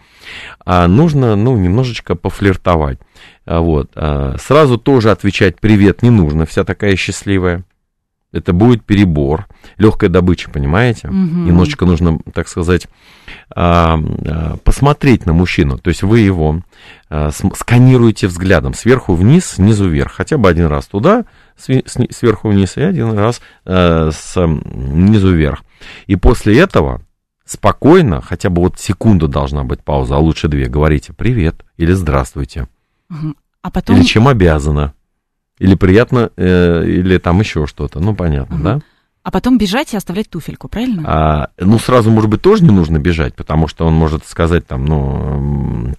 [0.65, 2.97] а нужно, ну, немножечко пофлиртовать.
[3.45, 3.91] А вот.
[3.95, 7.63] А сразу тоже отвечать привет не нужно, вся такая счастливая.
[8.37, 9.47] Это будет перебор,
[9.77, 11.07] легкая добыча, понимаете?
[11.07, 11.15] Угу.
[11.15, 12.87] Немножечко нужно, так сказать,
[13.49, 15.77] посмотреть на мужчину.
[15.77, 16.61] То есть вы его
[17.09, 20.13] сканируете взглядом сверху вниз, снизу вверх.
[20.13, 21.25] Хотя бы один раз туда,
[21.57, 25.63] сверху вниз, и один раз снизу вверх.
[26.05, 27.01] И после этого
[27.45, 32.67] спокойно, хотя бы вот секунду должна быть пауза, а лучше две, говорите «привет» или «здравствуйте».
[33.61, 33.95] А потом...
[33.95, 34.93] Или «чем обязана».
[35.59, 37.99] Или приятно, э, или там еще что-то.
[37.99, 38.63] Ну, понятно, угу.
[38.63, 38.79] да?
[39.23, 41.03] А потом бежать и оставлять туфельку, правильно?
[41.05, 44.85] А, ну, сразу, может быть, тоже не нужно бежать, потому что он может сказать там,
[44.85, 45.93] ну,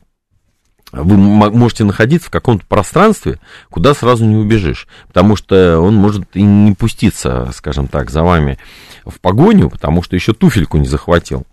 [0.92, 3.38] вы можете находиться в каком-то пространстве,
[3.70, 8.58] куда сразу не убежишь, потому что он может и не пуститься, скажем так, за вами
[9.04, 11.44] в погоню, потому что еще туфельку не захватил.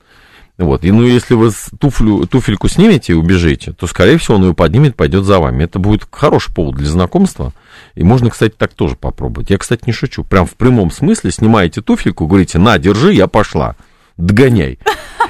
[0.57, 0.85] Вот.
[0.85, 4.95] И ну, если вы туфлю, туфельку снимете и убежите, то, скорее всего, он ее поднимет,
[4.95, 5.63] пойдет за вами.
[5.63, 7.51] Это будет хороший повод для знакомства.
[7.95, 9.49] И можно, кстати, так тоже попробовать.
[9.49, 10.23] Я, кстати, не шучу.
[10.23, 13.75] Прям в прямом смысле снимаете туфельку, говорите, на, держи, я пошла.
[14.15, 14.79] Догоняй.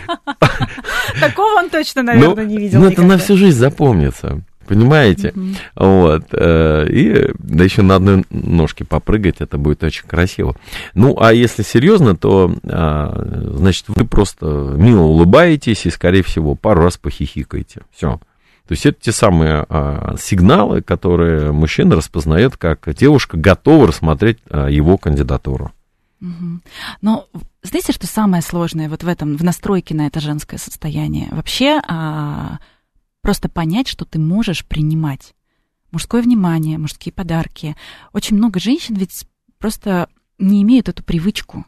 [1.19, 2.79] Такого он точно, наверное, не видел.
[2.79, 4.43] Ну, это на всю жизнь запомнится.
[4.67, 5.29] Понимаете?
[5.29, 5.55] Mm-hmm.
[5.75, 6.23] Вот.
[6.31, 10.55] Э, и да еще на одной ножке попрыгать, это будет очень красиво.
[10.93, 16.83] Ну, а если серьезно, то, а, значит, вы просто мило улыбаетесь и, скорее всего, пару
[16.83, 17.81] раз похихикаете.
[17.91, 18.19] Все.
[18.67, 24.67] То есть это те самые а, сигналы, которые мужчина распознает, как девушка готова рассмотреть а,
[24.67, 25.71] его кандидатуру.
[26.21, 26.61] Угу.
[27.01, 27.27] Но
[27.61, 31.27] знаете, что самое сложное вот в этом, в настройке на это женское состояние?
[31.31, 32.57] Вообще а,
[33.25, 35.33] просто понять, что ты можешь принимать
[35.89, 37.75] мужское внимание, мужские подарки.
[38.13, 39.25] Очень много женщин ведь
[39.57, 41.65] просто не имеют эту привычку.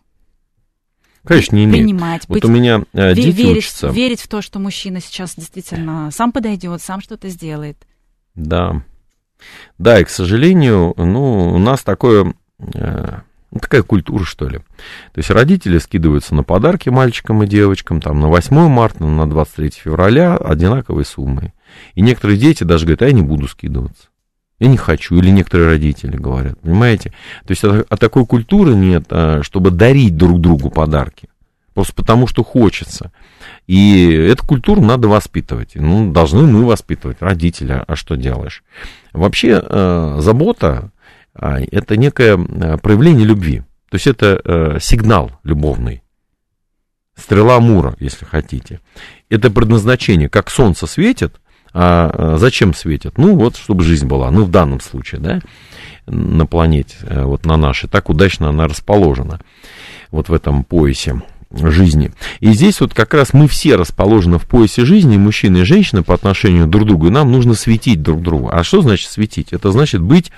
[1.24, 1.88] Конечно, не имеют.
[1.88, 3.88] Принимать, вот быть, у меня э, дети верить, учатся.
[3.88, 7.88] верить в то, что мужчина сейчас действительно сам подойдет, сам что-то сделает.
[8.36, 8.84] Да.
[9.80, 14.58] Да, и, к сожалению, ну, у нас такое, э, ну, такая культура, что ли.
[14.58, 19.70] То есть родители скидываются на подарки мальчикам и девочкам, там, на 8 марта, на 23
[19.70, 21.54] февраля одинаковой суммой.
[21.96, 24.10] И некоторые дети даже говорят, а я не буду скидываться.
[24.60, 27.12] Я не хочу, или некоторые родители говорят, понимаете?
[27.46, 31.30] То есть а, а такой культуры нет, а, чтобы дарить друг другу подарки.
[31.76, 33.12] Просто потому, что хочется.
[33.68, 35.76] И эту культуру надо воспитывать.
[35.76, 38.64] Ну, должны мы воспитывать, родители, а что делаешь?
[39.14, 40.92] Вообще, э, забота
[41.40, 42.38] это некое
[42.78, 43.64] проявление любви.
[43.90, 46.04] То есть это э, сигнал любовный.
[47.16, 48.82] Стрела Мура, если хотите.
[49.30, 50.30] Это предназначение.
[50.30, 51.40] Как солнце светит,
[51.74, 53.18] а зачем светит?
[53.18, 54.30] Ну, вот, чтобы жизнь была.
[54.30, 55.40] Ну, в данном случае, да,
[56.06, 57.90] на планете, вот на нашей.
[57.90, 59.40] Так удачно она расположена.
[60.12, 62.12] Вот в этом поясе жизни.
[62.40, 66.14] И здесь вот как раз мы все расположены в поясе жизни, мужчина и женщина по
[66.14, 68.50] отношению друг к другу, и нам нужно светить друг другу.
[68.52, 69.54] А что значит светить?
[69.54, 70.32] Это значит быть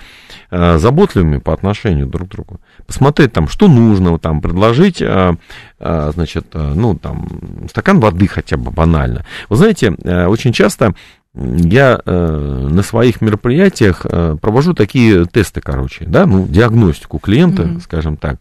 [0.50, 2.60] э, заботливыми по отношению друг к другу.
[2.86, 5.36] Посмотреть там, что нужно, там, предложить, э,
[5.78, 7.28] э, значит, э, ну, там,
[7.68, 9.24] стакан воды хотя бы банально.
[9.48, 10.94] Вы знаете, э, очень часто
[11.34, 17.80] я э, на своих мероприятиях э, провожу такие тесты, короче, да, ну, диагностику клиента, mm-hmm.
[17.80, 18.40] скажем так.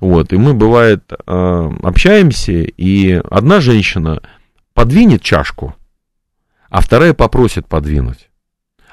[0.00, 4.20] Вот, и мы, бывает, э, общаемся, и одна женщина
[4.74, 5.76] подвинет чашку,
[6.70, 8.28] а вторая попросит подвинуть.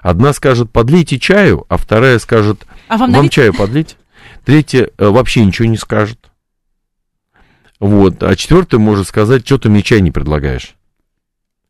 [0.02, 3.98] Одна скажет, подлейте чаю, а вторая скажет, а вам, вам чаю подлить.
[4.44, 6.20] Третья э, вообще ничего не скажет.
[7.80, 10.76] Вот, а четвертая может сказать, что ты мне чай не предлагаешь.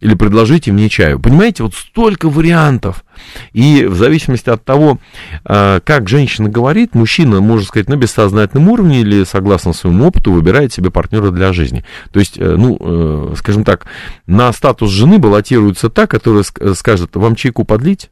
[0.02, 1.20] Или предложите мне чаю.
[1.20, 3.06] Понимаете, вот столько вариантов.
[3.54, 5.00] И в зависимости от того,
[5.46, 10.74] а, как женщина говорит, мужчина, может сказать, на бессознательном уровне или согласно своему опыту выбирает
[10.74, 11.86] себе партнера для жизни.
[12.12, 13.86] То есть, э, ну, э, скажем так,
[14.28, 18.12] на статус жены баллотируется та, которая скажет, вам чайку подлить?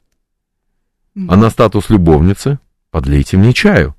[1.28, 2.60] А на статус любовницы
[2.91, 3.96] подлейте мне чаю.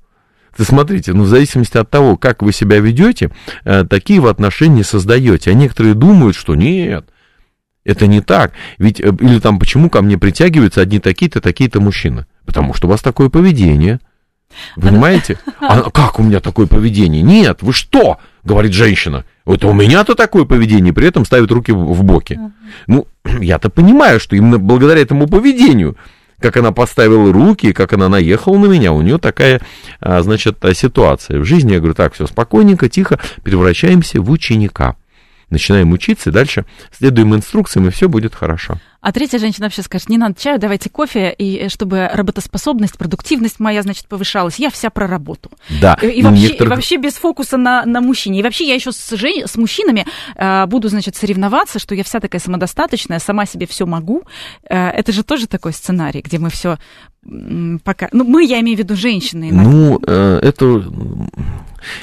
[0.57, 3.31] Ты смотрите, ну, в зависимости от того, как вы себя ведете,
[3.63, 5.51] э, такие вы отношения создаете.
[5.51, 7.09] А некоторые думают, что нет,
[7.85, 8.51] это не так.
[8.79, 12.25] Ведь, э, или там, почему ко мне притягиваются одни такие-то, такие-то мужчины?
[12.45, 13.99] Потому что у вас такое поведение.
[14.75, 15.37] Понимаете?
[15.59, 17.21] А как у меня такое поведение?
[17.21, 18.19] Нет, вы что?
[18.43, 19.23] Говорит женщина.
[19.45, 22.39] Вот у меня-то такое поведение, при этом ставит руки в боки.
[22.87, 23.07] Ну,
[23.39, 25.97] я-то понимаю, что именно благодаря этому поведению,
[26.39, 29.61] как она поставила руки, как она наехала на меня, у нее такая,
[29.99, 31.39] а, значит, ситуация.
[31.39, 34.95] В жизни я говорю, так, все спокойненько, тихо, превращаемся в ученика
[35.49, 38.79] начинаем учиться, дальше следуем инструкциям, и все будет хорошо.
[39.05, 43.59] А третья женщина вообще скажет, не надо чаю, давайте кофе, и э, чтобы работоспособность, продуктивность
[43.59, 44.55] моя, значит, повышалась.
[44.55, 45.51] Я вся про работу.
[45.79, 45.93] Да.
[46.01, 46.73] И, и, вообще, некоторых...
[46.73, 48.39] и вообще без фокуса на, на мужчине.
[48.39, 49.47] И вообще я еще с, жен...
[49.47, 54.23] с мужчинами э, буду, значит, соревноваться, что я вся такая самодостаточная, сама себе все могу.
[54.67, 56.79] Э, это же тоже такой сценарий, где мы все
[57.83, 58.09] пока...
[58.11, 59.49] Ну, мы, я имею в виду женщины.
[59.51, 60.83] Ну, э, это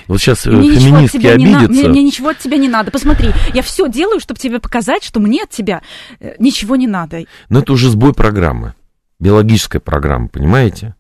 [0.09, 1.61] вот сейчас мне э, феминистки обидятся.
[1.61, 1.69] На...
[1.69, 2.91] Мне, мне ничего от тебя не надо.
[2.91, 5.83] Посмотри, я все делаю, чтобы тебе показать, что мне от тебя
[6.21, 7.25] э, ничего не надо.
[7.49, 8.75] Но это уже сбой программы,
[9.19, 10.95] биологическая программа, понимаете?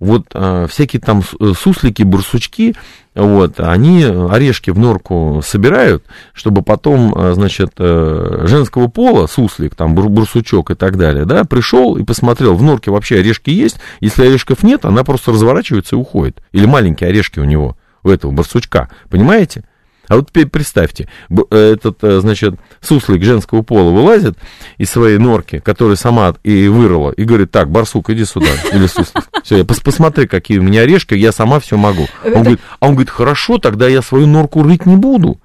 [0.00, 2.74] Вот а, всякие там э, суслики, бурсучки,
[3.14, 10.74] вот, они орешки в норку собирают, чтобы потом, значит, женского пола, суслик, там, бурсучок и
[10.74, 15.04] так далее, да, пришел и посмотрел, в норке вообще орешки есть, если орешков нет, она
[15.04, 16.42] просто разворачивается и уходит.
[16.52, 19.64] Или маленькие орешки у него у этого барсучка, понимаете?
[20.12, 24.36] А вот теперь представьте, э, этот, э, значит, суслик женского пола вылазит
[24.76, 29.24] из своей норки, которую сама и вырыла, и говорит, так, барсук, иди сюда, или суслик.
[29.42, 32.08] Все, я посмотри, какие у меня орешки, я сама все могу.
[32.26, 35.40] Он говорит, а он говорит, хорошо, тогда я свою норку рыть не буду.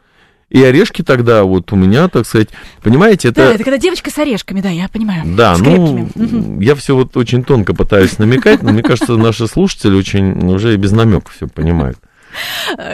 [0.49, 2.49] И орешки тогда вот у меня, так сказать,
[2.83, 3.47] понимаете, это...
[3.47, 5.23] Да, это когда девочка с орешками, да, я понимаю.
[5.27, 6.59] Да, ну, угу.
[6.59, 10.77] я все вот очень тонко пытаюсь намекать, но мне кажется, наши слушатели очень уже и
[10.77, 11.99] без намека все понимают.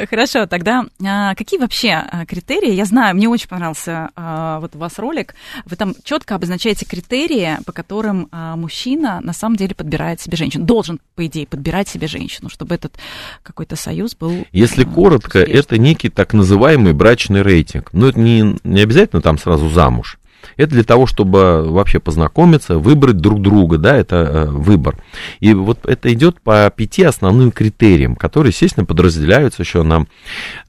[0.09, 2.73] Хорошо, тогда а, какие вообще а, критерии?
[2.73, 5.35] Я знаю, мне очень понравился а, вот у вас ролик.
[5.65, 10.65] Вы там четко обозначаете критерии, по которым мужчина на самом деле подбирает себе женщину.
[10.65, 12.95] Должен, по идее, подбирать себе женщину, чтобы этот
[13.41, 14.45] какой-то союз был.
[14.51, 15.59] Если коротко, успешным.
[15.59, 17.91] это некий так называемый брачный рейтинг.
[17.93, 20.17] Но это не, не обязательно там сразу замуж.
[20.57, 25.01] Это для того, чтобы вообще познакомиться, выбрать друг друга, да, это э, выбор.
[25.39, 30.05] И вот это идет по пяти основным критериям, которые, естественно, подразделяются еще на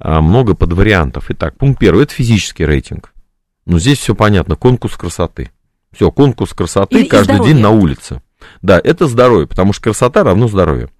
[0.00, 1.26] э, много подвариантов.
[1.30, 3.12] Итак, пункт первый, это физический рейтинг.
[3.66, 5.50] Ну, здесь все понятно, конкурс красоты.
[5.92, 7.54] Все, конкурс красоты и каждый здоровье.
[7.54, 8.20] день на улице.
[8.62, 10.90] Да, это здоровье, потому что красота равно здоровью.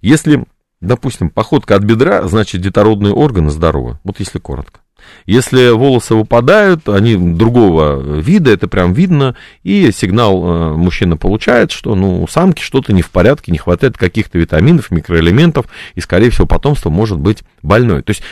[0.00, 0.44] Если,
[0.80, 3.98] допустим, походка от бедра, значит детородные органы здоровы.
[4.04, 4.80] Вот если коротко.
[5.26, 11.94] Если волосы выпадают, они другого вида, это прям видно, и сигнал э, мужчина получает, что
[11.94, 16.46] ну, у самки что-то не в порядке, не хватает каких-то витаминов, микроэлементов, и, скорее всего,
[16.46, 18.02] потомство может быть больное.
[18.02, 18.22] То есть,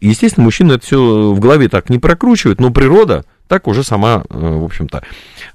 [0.00, 4.38] естественно, мужчина это все в голове так не прокручивает, но природа так уже сама, э,
[4.38, 5.02] в общем-то,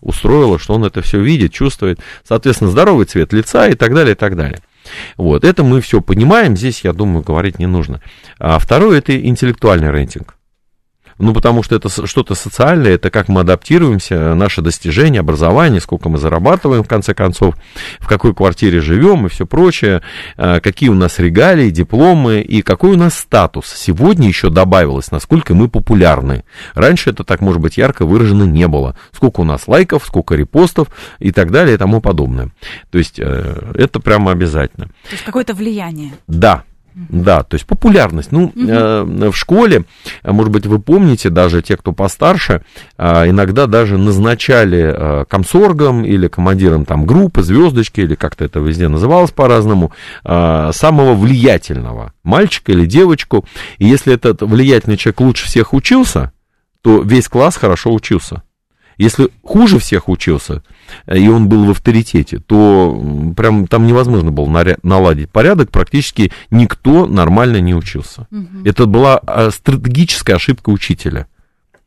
[0.01, 1.99] устроила, что он это все видит, чувствует.
[2.24, 4.59] Соответственно, здоровый цвет лица и так далее, и так далее.
[5.18, 8.01] Вот, это мы все понимаем, здесь, я думаю, говорить не нужно.
[8.39, 10.36] А второе, это интеллектуальный рейтинг.
[11.20, 16.18] Ну, потому что это что-то социальное, это как мы адаптируемся, наши достижения, образование, сколько мы
[16.18, 17.55] зарабатываем, в конце концов,
[17.99, 20.01] в какой квартире живем и все прочее,
[20.38, 23.74] а, какие у нас регалии, дипломы и какой у нас статус.
[23.76, 26.43] Сегодня еще добавилось, насколько мы популярны.
[26.74, 28.95] Раньше это так, может быть, ярко выражено не было.
[29.11, 30.89] Сколько у нас лайков, сколько репостов
[31.20, 32.51] и так далее и тому подобное.
[32.91, 34.88] То есть э, это прямо обязательно.
[34.88, 36.11] То есть какое-то влияние.
[36.28, 36.63] Да,
[37.09, 38.31] да, то есть популярность.
[38.31, 39.85] Ну, э, в школе,
[40.23, 42.63] а, может быть, вы помните, даже те, кто постарше,
[42.97, 48.87] а, иногда даже назначали а, комсоргом или командиром там группы, звездочки, или как-то это везде
[48.87, 49.91] называлось по-разному,
[50.23, 53.45] а, самого влиятельного мальчика или девочку.
[53.77, 56.31] И если этот влиятельный человек лучше всех учился,
[56.81, 58.41] то весь класс хорошо учился.
[58.97, 60.63] Если хуже всех учился,
[61.05, 62.99] э, и он был в авторитете, то
[63.35, 68.27] прям там невозможно было наладить порядок, практически никто нормально не учился.
[68.65, 71.27] Это была а, стратегическая ошибка учителя.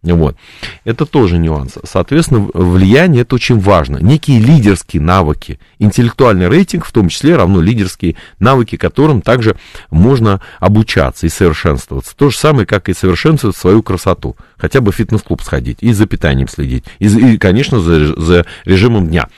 [0.03, 0.37] Вот.
[0.85, 1.75] Это тоже нюанс.
[1.85, 3.99] Соответственно, влияние это очень важно.
[3.99, 5.61] Некие лидерские навыки.
[5.79, 9.57] Интеллектуальный рейтинг, в том числе, равно лидерские навыки, которым также
[9.91, 12.17] можно обучаться и совершенствоваться.
[12.17, 14.37] То же самое, как и совершенствовать свою красоту.
[14.57, 19.09] Хотя бы в фитнес-клуб сходить, и за питанием следить, и, и, конечно, за, за режимом
[19.09, 19.29] дня.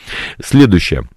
[0.43, 1.09] Следующее.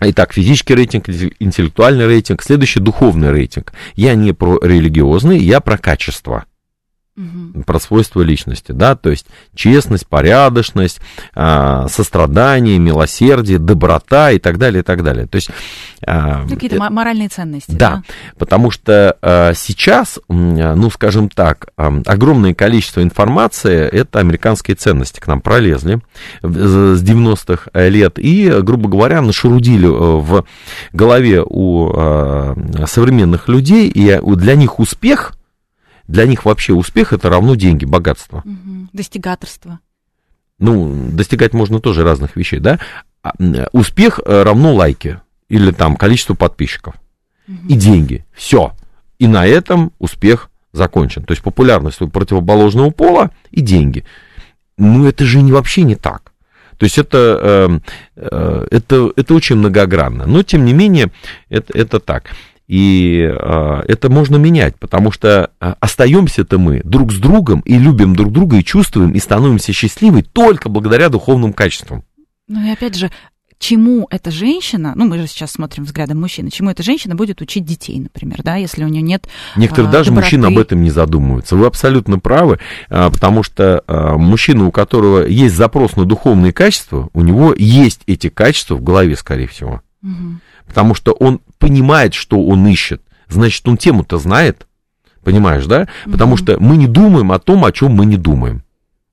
[0.00, 3.72] Итак, физический рейтинг, интеллектуальный рейтинг, следующий духовный рейтинг.
[3.94, 6.46] Я не про религиозный, я про качество
[7.66, 11.00] про свойства личности, да, то есть честность, порядочность,
[11.34, 15.26] а, сострадание, милосердие, доброта и так далее, и так далее.
[15.26, 15.50] То есть
[16.06, 17.72] а, Какие-то мо- моральные ценности.
[17.72, 18.02] да,
[18.38, 25.40] потому что а, сейчас, ну, скажем так, огромное количество информации, это американские ценности к нам
[25.40, 26.00] пролезли
[26.42, 30.44] с 90-х лет и, грубо говоря, нашерудили э, в
[30.92, 31.90] голове у
[32.86, 35.32] современных людей, и для них успех,
[36.10, 38.42] для них вообще успех это равно деньги, богатство.
[38.44, 38.90] Мгм.
[38.92, 39.78] Достигаторство.
[40.58, 42.80] Ну, достигать можно тоже разных вещей, да?
[43.22, 43.32] А,
[43.72, 46.94] Успех э, равно лайки или там количество подписчиков
[47.68, 48.24] и деньги.
[48.32, 48.72] Все.
[49.18, 51.22] И на этом успех закончен.
[51.24, 54.04] То есть популярность у противоположного пола и деньги.
[54.78, 56.32] Ну, это же не, вообще не так.
[56.78, 57.80] То есть это, э,
[58.16, 60.26] э, это, это очень многогранно.
[60.26, 61.10] Но, тем не менее,
[61.48, 62.30] это, это так.
[62.70, 68.14] И э, это можно менять, потому что э, остаемся-то мы друг с другом и любим
[68.14, 72.04] друг друга, и чувствуем, и становимся счастливы только благодаря духовным качествам.
[72.46, 73.10] Ну и опять же,
[73.58, 77.64] чему эта женщина, ну мы же сейчас смотрим взглядом мужчины, чему эта женщина будет учить
[77.64, 80.24] детей, например, да, если у нее нет Некоторые а, даже доброты.
[80.24, 81.56] мужчины об этом не задумываются.
[81.56, 87.08] Вы абсолютно правы, а, потому что а, мужчина, у которого есть запрос на духовные качества,
[87.14, 89.82] у него есть эти качества в голове, скорее всего.
[90.02, 90.40] Мгм.
[90.70, 93.02] Потому что он понимает, что он ищет.
[93.28, 94.68] Значит, он тему-то знает.
[95.24, 95.88] Понимаешь, да?
[96.04, 98.62] Потому что мы не думаем о том, о чем мы не думаем.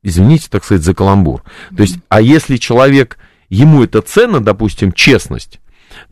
[0.04, 1.42] Извините, так сказать, за каламбур.
[1.76, 3.18] То есть, а если человек,
[3.50, 5.60] ему это ценно, допустим, честность,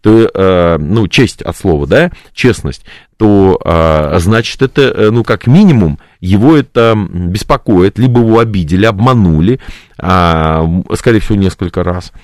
[0.02, 2.84] то, э, ну, честь от слова, да, честность,
[3.18, 9.60] то, э, значит, это, э, ну, как минимум, его это беспокоит, либо его обидели, обманули,
[10.00, 12.20] м, скорее всего, несколько раз, э,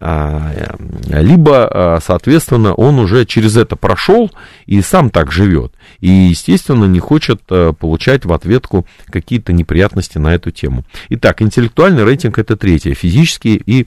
[0.00, 4.30] либо, а, соответственно, он уже через это прошел
[4.66, 5.72] и сам так живет.
[6.00, 10.84] И, естественно, не хочет а, получать в ответку какие-то неприятности на эту тему.
[11.10, 13.86] Итак, интеллектуальный рейтинг это третье, физический и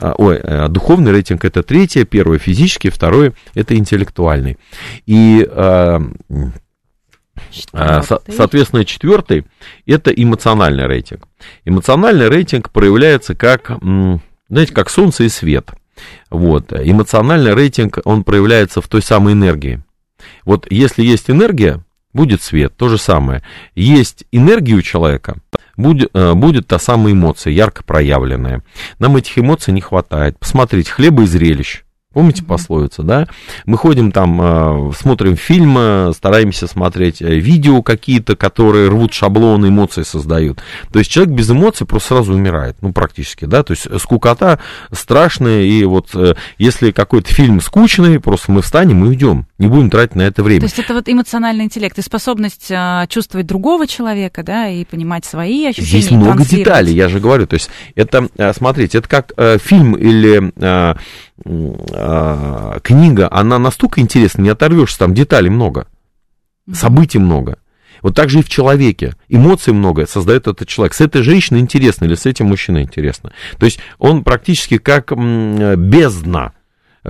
[0.00, 4.58] а, ой, э, духовный рейтинг это третье, первое физический, второе это интеллектуальный.
[5.06, 6.02] И а,
[7.72, 8.36] а, Четвёртый.
[8.36, 9.46] Соответственно, четвертый
[9.86, 11.28] это эмоциональный рейтинг.
[11.64, 13.70] Эмоциональный рейтинг проявляется как,
[14.48, 15.70] знаете, как солнце и свет.
[16.30, 16.72] Вот.
[16.72, 19.82] Эмоциональный рейтинг, он проявляется в той самой энергии.
[20.44, 21.82] Вот если есть энергия,
[22.12, 23.42] будет свет, то же самое.
[23.74, 25.36] Есть энергия у человека,
[25.76, 28.62] будет, э, будет та самая эмоция, ярко проявленная.
[28.98, 30.38] Нам этих эмоций не хватает.
[30.38, 31.83] Посмотрите, хлеба и зрелищ.
[32.14, 32.46] Помните mm-hmm.
[32.46, 33.26] пословицу, да?
[33.66, 40.04] Мы ходим там, э, смотрим фильмы, стараемся смотреть э, видео какие-то, которые рвут шаблоны, эмоции
[40.04, 40.60] создают.
[40.92, 43.64] То есть человек без эмоций просто сразу умирает, ну, практически, да?
[43.64, 44.60] То есть скукота
[44.92, 49.90] страшная, и вот э, если какой-то фильм скучный, просто мы встанем и уйдем, не будем
[49.90, 50.60] тратить на это время.
[50.60, 52.72] То есть это вот эмоциональный интеллект и способность
[53.08, 56.00] чувствовать другого человека, да, и понимать свои ощущения.
[56.00, 57.48] Здесь много деталей, я же говорю.
[57.48, 60.52] То есть это, смотрите, это как фильм или
[61.44, 65.86] а, книга, она настолько интересна, не оторвешься, там деталей много,
[66.72, 67.58] событий много.
[68.02, 69.14] Вот так же и в человеке.
[69.28, 70.92] Эмоций много создает этот человек.
[70.92, 73.32] С этой женщиной интересно или с этим мужчиной интересно.
[73.58, 76.52] То есть он практически как бездна,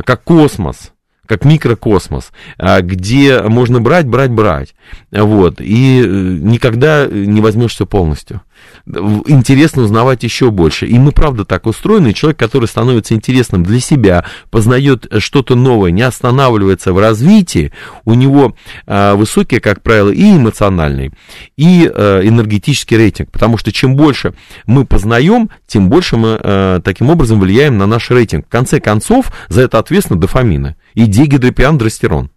[0.04, 0.92] как космос
[1.26, 4.74] как микрокосмос, а, где можно брать, брать, брать.
[5.10, 8.42] Вот, и э, никогда не возьмешь все полностью
[8.86, 10.86] интересно узнавать еще больше.
[10.86, 12.12] И мы, правда, так устроены.
[12.12, 17.72] Человек, который становится интересным для себя, познает что-то новое, не останавливается в развитии,
[18.04, 18.54] у него
[18.86, 21.12] э, высокий, как правило, и эмоциональный,
[21.56, 23.30] и э, энергетический рейтинг.
[23.30, 24.34] Потому что чем больше
[24.66, 28.46] мы познаем, тем больше мы э, таким образом влияем на наш рейтинг.
[28.46, 32.30] В конце концов, за это ответственно дофамины и дигидропиандростерон.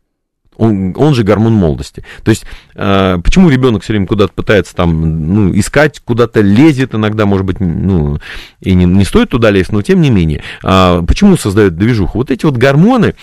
[0.57, 2.03] Он, он же гормон молодости.
[2.23, 2.45] То есть,
[2.75, 7.59] э, почему ребенок все время куда-то пытается там, ну, искать, куда-то лезет иногда, может быть,
[7.59, 8.19] ну,
[8.59, 10.41] и не, не стоит туда лезть, но тем не менее.
[10.63, 12.17] Э, почему создают движуху?
[12.17, 13.15] Вот эти вот гормоны,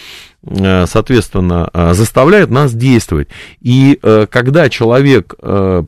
[0.86, 3.28] соответственно, э, заставляют нас действовать.
[3.60, 5.34] И э, когда человек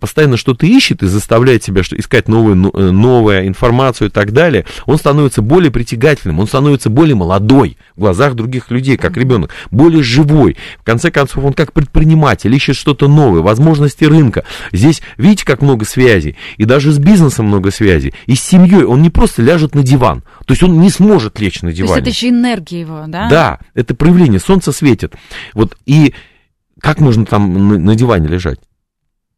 [0.00, 5.42] постоянно что-то ищет и заставляет себя искать новую, новую информацию и так далее, он становится
[5.42, 10.56] более притягательным, он становится более молодой в глазах других людей, как ребенок, более живой.
[10.78, 14.44] В конце концов, он как предприниматель ищет что-то новое, возможности рынка.
[14.72, 16.36] Здесь, видите, как много связей.
[16.56, 18.14] И даже с бизнесом много связей.
[18.26, 18.84] И с семьей.
[18.84, 20.22] Он не просто ляжет на диван.
[20.46, 22.02] То есть он не сможет лечь на диване.
[22.02, 23.28] То есть это еще энергия его, да?
[23.28, 25.14] Да, это проявление солнце светит.
[25.54, 26.14] Вот, и
[26.80, 28.60] как можно там на, на диване лежать?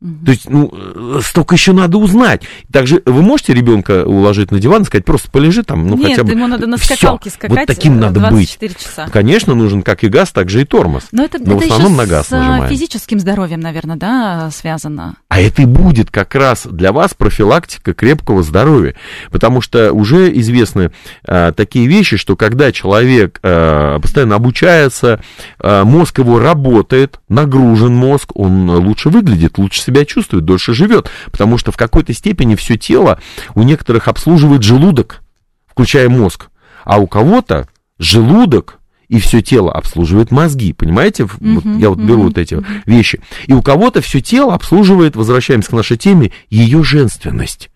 [0.01, 0.24] Угу.
[0.26, 2.42] То есть, ну, э, столько еще надо узнать.
[2.72, 6.22] Также вы можете ребенка уложить на диван и сказать, просто полежи там, ну, Нет, хотя
[6.22, 6.30] бы.
[6.30, 7.36] ему надо на скакалке Всё.
[7.36, 8.59] скакать Вот таким надо быть.
[8.61, 9.09] часа.
[9.12, 11.09] Конечно, нужен как и газ, так же и тормоз.
[11.11, 12.68] Но это, Но это в основном на газ с нажимаем.
[12.68, 15.16] физическим здоровьем, наверное, да, связано.
[15.28, 18.94] А это и будет как раз для вас профилактика крепкого здоровья.
[19.32, 20.92] Потому что уже известны
[21.26, 25.20] а, такие вещи, что когда человек а, постоянно обучается,
[25.59, 31.57] а, мозг его работает, нагружен мозг, он лучше выглядит, лучше себя чувствует, дольше живет, потому
[31.57, 33.20] что в какой-то степени все тело
[33.55, 35.22] у некоторых обслуживает желудок,
[35.66, 36.51] включая мозг,
[36.84, 37.68] а у кого-то
[37.99, 38.78] желудок
[39.09, 41.22] и все тело обслуживает мозги, понимаете?
[41.22, 42.82] Uh-huh, вот я вот беру uh-huh, вот эти uh-huh.
[42.84, 43.22] вещи.
[43.47, 47.70] И у кого-то все тело обслуживает, возвращаемся к нашей теме, ее женственность.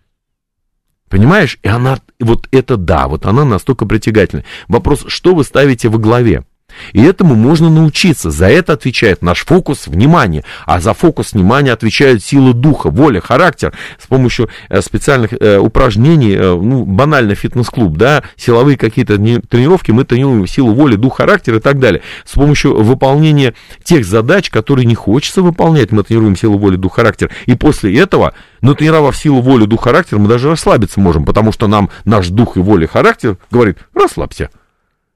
[1.09, 1.59] Понимаешь?
[1.63, 4.45] И она, вот это да, вот она настолько притягательна.
[4.69, 6.45] Вопрос, что вы ставите во главе?
[6.93, 8.31] И этому можно научиться.
[8.31, 10.45] За это отвечает наш фокус внимания.
[10.67, 13.73] А за фокус внимания отвечают силы духа, воля, характер.
[13.99, 20.05] С помощью э, специальных э, упражнений, э, ну, банально фитнес-клуб, да, силовые какие-то тренировки, мы
[20.05, 22.03] тренируем силу воли, дух, характер и так далее.
[22.25, 23.55] С помощью выполнения
[23.85, 27.31] тех задач, которые не хочется выполнять, мы тренируем силу воли, дух, характер.
[27.47, 31.91] И после этого, натренировав силу воли, дух, характер, мы даже расслабиться можем, потому что нам
[32.05, 34.51] наш дух и воля, характер говорит, расслабься.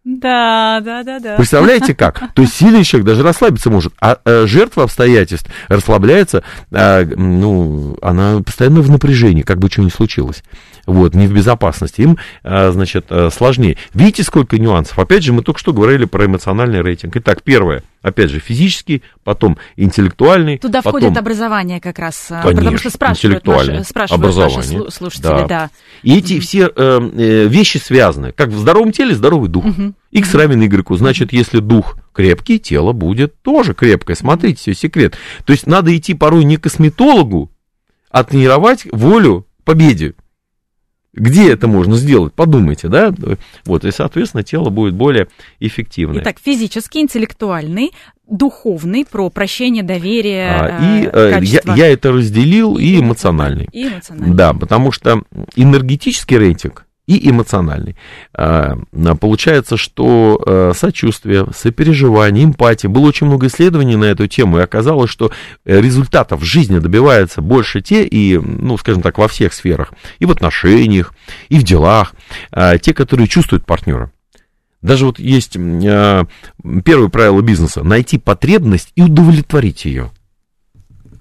[0.06, 1.34] Да, да, да, да.
[1.34, 2.20] Представляете как?
[2.34, 8.40] То есть сильный человек даже расслабиться может, а э, жертва обстоятельств расслабляется, э, ну, она
[8.40, 10.44] постоянно в напряжении, как бы что ни случилось
[10.86, 13.76] вот, не в безопасности, им, а, значит, а, сложнее.
[13.92, 14.98] Видите, сколько нюансов?
[14.98, 17.16] Опять же, мы только что говорили про эмоциональный рейтинг.
[17.16, 20.58] Итак, первое, опять же, физический, потом интеллектуальный.
[20.58, 21.00] Туда потом...
[21.00, 25.46] входит образование как раз, а, Конечно, потому что спрашивают, наши, спрашивают образование, наши слушатели, да.
[25.46, 25.70] да.
[26.02, 28.32] И эти все э, э, вещи связаны.
[28.32, 29.64] Как в здоровом теле здоровый дух.
[29.64, 29.94] Угу.
[30.12, 30.96] X равен Y.
[30.96, 34.16] Значит, если дух крепкий, тело будет тоже крепкое.
[34.16, 35.16] Смотрите, все секрет.
[35.44, 37.50] То есть надо идти порой не к косметологу,
[38.10, 40.14] а тренировать волю победе.
[41.16, 42.34] Где это можно сделать?
[42.34, 43.12] Подумайте, да?
[43.64, 45.28] Вот, и, соответственно, тело будет более
[45.60, 46.22] эффективное.
[46.22, 47.92] Итак, физический, интеллектуальный,
[48.28, 53.68] духовный, про прощение, доверие, а, И э, я, я это разделил, и, и эмоциональный.
[53.72, 54.34] И эмоциональный.
[54.36, 55.22] Да, потому что
[55.56, 57.96] энергетический рейтинг и эмоциональный.
[58.34, 58.76] А,
[59.20, 65.10] получается, что э, сочувствие, сопереживание, эмпатия, было очень много исследований на эту тему, и оказалось,
[65.10, 65.30] что
[65.64, 70.26] э, результатов в жизни добиваются больше те, и, ну, скажем так, во всех сферах, и
[70.26, 71.14] в отношениях,
[71.48, 72.14] и в делах,
[72.50, 74.10] а, те, которые чувствуют партнера.
[74.82, 76.26] Даже вот есть а,
[76.84, 80.10] первое правило бизнеса– найти потребность и удовлетворить ее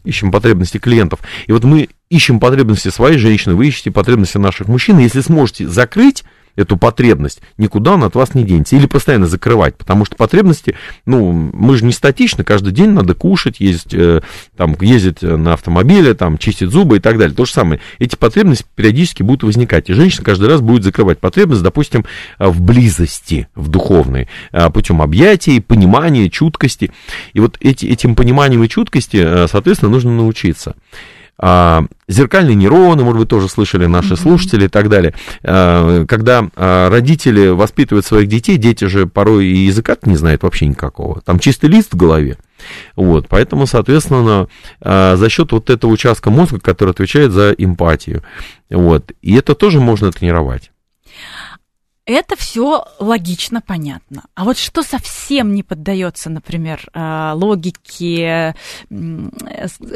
[0.05, 1.19] ищем потребности клиентов.
[1.47, 4.99] И вот мы ищем потребности своей женщины, вы ищете потребности наших мужчин.
[4.99, 6.23] Если сможете закрыть,
[6.55, 8.75] эту потребность, никуда он от вас не денется.
[8.75, 10.75] Или постоянно закрывать, потому что потребности,
[11.05, 14.21] ну, мы же не статичны, каждый день надо кушать, ездить, э,
[14.55, 17.35] там, ездить на автомобиле, там, чистить зубы и так далее.
[17.35, 17.79] То же самое.
[17.99, 19.89] Эти потребности периодически будут возникать.
[19.89, 22.05] И женщина каждый раз будет закрывать потребность, допустим,
[22.39, 26.91] в близости, в духовной, э, путем объятий, понимания, чуткости.
[27.33, 30.75] И вот эти, этим пониманием и чуткости, э, соответственно, нужно научиться.
[31.37, 34.21] А, зеркальные нейроны, может быть, тоже слышали наши mm-hmm.
[34.21, 35.13] слушатели и так далее.
[35.43, 40.67] А, когда а, родители воспитывают своих детей, дети же порой и языка не знают вообще
[40.67, 41.21] никакого.
[41.21, 42.37] Там чистый лист в голове.
[42.95, 44.47] Вот, поэтому, соответственно,
[44.81, 48.23] за счет вот этого участка мозга, который отвечает за эмпатию,
[48.71, 50.71] вот, и это тоже можно тренировать.
[52.05, 54.25] Это все логично, понятно.
[54.35, 58.55] А вот что совсем не поддается, например, э, логике,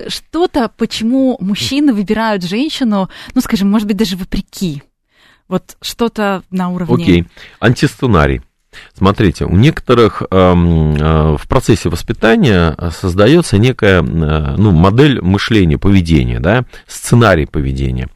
[0.08, 4.82] что-то, почему мужчины выбирают женщину, ну, скажем, может быть, даже вопреки.
[5.48, 7.04] Вот что-то на уровне...
[7.04, 7.28] Окей, okay.
[7.60, 8.42] антисценарий.
[8.94, 14.04] Смотрите, у некоторых эм, э, в процессе воспитания создается некая э,
[14.58, 18.10] ну, модель мышления, поведения, да, сценарий поведения,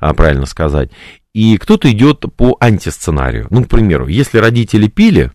[0.00, 0.90] э, правильно сказать.
[1.36, 3.46] И кто-то идет по антисценарию.
[3.50, 5.32] Ну, к примеру, если родители пили,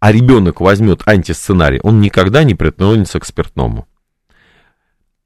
[0.00, 3.86] а ребенок возьмет антисценарий, он никогда не притронется к спиртному.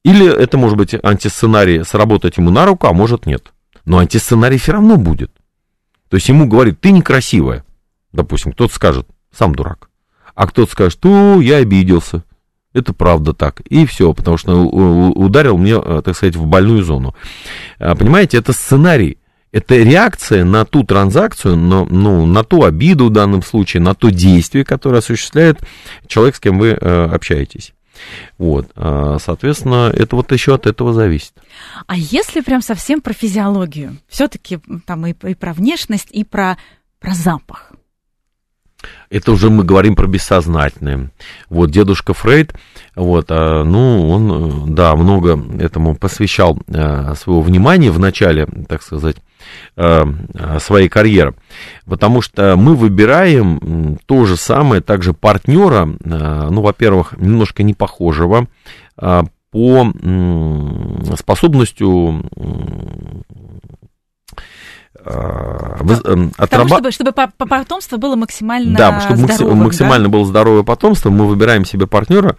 [0.03, 3.51] Или это может быть антисценарий сработать ему на руку, а может нет.
[3.83, 5.31] Но антисценарий все равно будет.
[6.09, 7.65] То есть ему говорит, ты некрасивая.
[8.13, 9.89] Допустим, кто-то скажет, сам дурак.
[10.35, 12.23] А кто-то скажет, ну, я обиделся.
[12.73, 13.61] Это правда так.
[13.61, 17.15] И все, потому что ударил мне, э, так сказать, в больную зону.
[17.79, 19.17] А, понимаете, это сценарий
[19.55, 24.09] это реакция на ту транзакцию, на, ну, на ту обиду в данном случае, на то
[24.09, 25.59] действие, которое осуществляет
[26.07, 27.73] человек, с кем вы э, общаетесь.
[28.37, 31.31] Вот, а, соответственно, это вот еще от этого зависит.
[31.87, 36.57] А если прям совсем про физиологию, все-таки там и, и про внешность, и про,
[36.99, 37.71] про запах.
[39.09, 41.11] Это уже мы говорим про бессознательное.
[41.49, 42.53] Вот дедушка Фрейд,
[42.95, 49.17] вот, а, ну, он, да, много этому посвящал а, своего внимания в начале, так сказать,
[49.77, 50.05] Э,
[50.59, 51.35] своей карьеры.
[51.85, 58.47] Потому что мы выбираем то же самое, также партнера, э, ну, во-первых, немножко не похожего,
[58.97, 59.91] э, по
[61.15, 62.23] способностью
[65.05, 66.67] Отраба...
[66.67, 70.11] чтобы, чтобы потомство было максимально Да, чтобы здоровым, максимально да?
[70.11, 72.37] было здоровое потомство, мы выбираем себе партнера,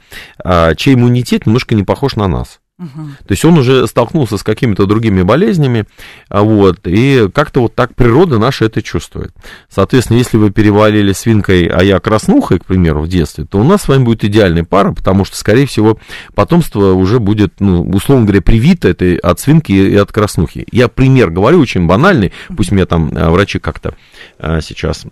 [0.77, 2.61] чей иммунитет немножко не похож на нас.
[2.79, 3.09] Угу.
[3.27, 5.87] То есть он уже столкнулся с какими-то другими болезнями,
[6.29, 9.33] а вот, и как-то вот так природа наша это чувствует.
[9.71, 13.83] Соответственно, если вы перевалили свинкой, а я краснухой, к примеру, в детстве, то у нас
[13.83, 15.99] с вами будет идеальная пара, потому что, скорее всего,
[16.35, 20.67] потомство уже будет, ну, условно говоря, привито этой от свинки и от краснухи.
[20.71, 23.95] Я пример говорю, очень банальный, пусть меня там а, врачи как-то
[24.39, 25.07] а, сейчас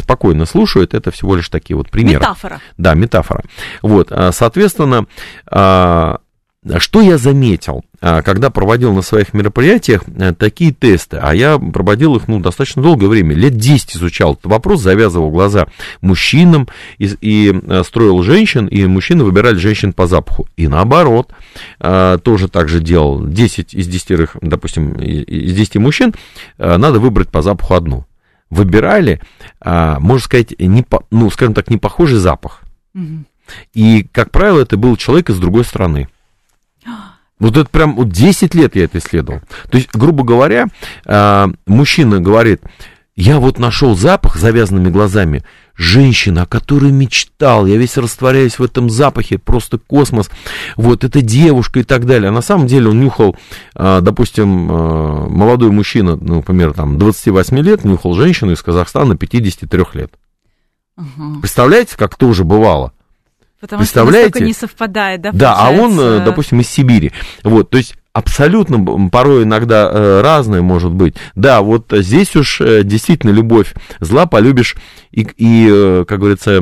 [0.00, 2.20] спокойно слушают, это всего лишь такие вот примеры.
[2.20, 2.60] Метафора.
[2.76, 3.42] Да, метафора.
[3.80, 5.06] Вот, соответственно,
[6.78, 12.16] что я заметил, а, когда проводил на своих мероприятиях э, такие тесты, а я проводил
[12.16, 15.66] их ну, достаточно долгое время, лет 10 изучал этот вопрос, завязывал глаза
[16.00, 20.46] мужчинам и, и э, строил женщин, и мужчины выбирали женщин по запаху.
[20.56, 21.32] И наоборот,
[21.80, 23.24] а, тоже так же делал.
[23.24, 26.14] 10 из 10, допустим, из 10 мужчин
[26.58, 28.06] э, надо выбрать по запаху одну.
[28.50, 29.20] Выбирали,
[29.60, 32.62] а, можно сказать, не, ну, скажем так, не похожий запах.
[32.94, 33.24] Угу.
[33.74, 36.08] И, как правило, это был человек из другой страны.
[37.38, 39.40] Вот это прям вот 10 лет я это исследовал.
[39.70, 40.68] То есть, грубо говоря,
[41.04, 42.62] а, мужчина говорит,
[43.14, 45.42] я вот нашел запах завязанными глазами,
[45.74, 50.30] женщина, о которой мечтал, я весь растворяюсь в этом запахе, просто космос,
[50.76, 52.28] вот, эта девушка и так далее.
[52.28, 53.36] А на самом деле он нюхал,
[53.74, 59.94] а, допустим, а, молодой мужчина, ну, например, там, 28 лет, нюхал женщину из Казахстана 53
[59.94, 60.12] лет.
[60.96, 61.40] Угу.
[61.40, 62.92] Представляете, как тоже бывало?
[63.60, 64.30] Потому Представляете?
[64.30, 65.32] что не совпадает, да?
[65.32, 65.80] Да, получается...
[65.80, 67.12] а он, э, допустим, из Сибири.
[67.42, 71.16] Вот, то есть абсолютно порой иногда э, разное может быть.
[71.34, 74.76] Да, вот здесь уж э, действительно любовь зла полюбишь
[75.10, 76.58] и, и как говорится...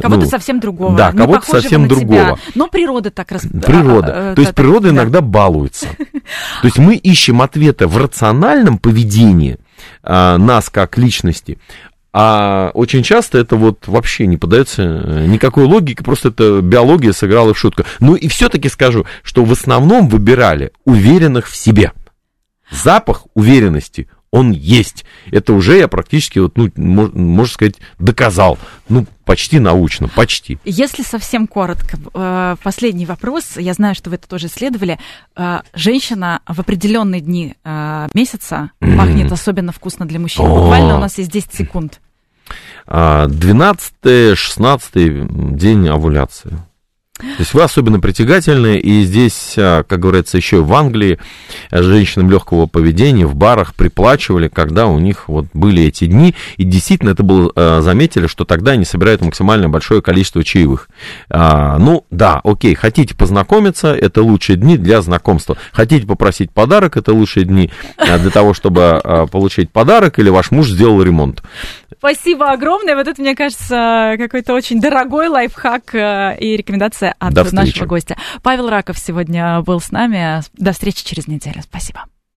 [0.00, 0.96] Кого-то ну, совсем другого.
[0.96, 2.38] Да, кого-то совсем другого.
[2.38, 2.38] Тебя.
[2.54, 3.42] Но природа так раз...
[3.42, 4.12] Природа.
[4.14, 4.94] А, То есть природа да.
[4.94, 5.88] иногда балуется.
[5.98, 9.58] То есть мы ищем ответы в рациональном поведении
[10.02, 11.58] а, нас как личности,
[12.16, 17.54] а очень часто это вот вообще не поддается э, никакой логике, просто это биология сыграла
[17.54, 17.82] в шутку.
[17.98, 21.90] Ну и все-таки скажу, что в основном выбирали уверенных в себе.
[22.70, 25.04] Запах уверенности, он есть.
[25.32, 28.60] Это уже я практически, вот, ну, можно сказать, доказал.
[28.88, 30.58] Ну, почти научно, почти.
[30.64, 33.56] Если совсем коротко, э, последний вопрос.
[33.56, 35.00] Я знаю, что вы это тоже исследовали.
[35.34, 37.56] Э, женщина в определенные дни
[38.14, 40.46] месяца пахнет особенно вкусно для мужчин.
[40.46, 42.00] Буквально у нас есть 10 секунд.
[42.86, 46.58] 12-16 день овуляции.
[47.16, 51.20] То есть вы особенно притягательны, и здесь, а, как говорится, еще в Англии
[51.70, 57.10] женщинам легкого поведения в барах приплачивали, когда у них вот были эти дни, и действительно
[57.10, 60.88] это было, а, заметили, что тогда они собирают максимально большое количество чаевых.
[61.30, 65.56] А, ну, да, окей, хотите познакомиться, это лучшие дни для знакомства.
[65.72, 71.00] Хотите попросить подарок, это лучшие дни для того, чтобы получить подарок, или ваш муж сделал
[71.00, 71.44] ремонт.
[72.04, 72.96] Спасибо огромное.
[72.96, 78.18] Вот это, мне кажется, какой-то очень дорогой лайфхак э, и рекомендация от До нашего гостя.
[78.42, 80.42] Павел Раков сегодня был с нами.
[80.52, 81.62] До встречи через неделю.
[81.62, 82.04] Спасибо.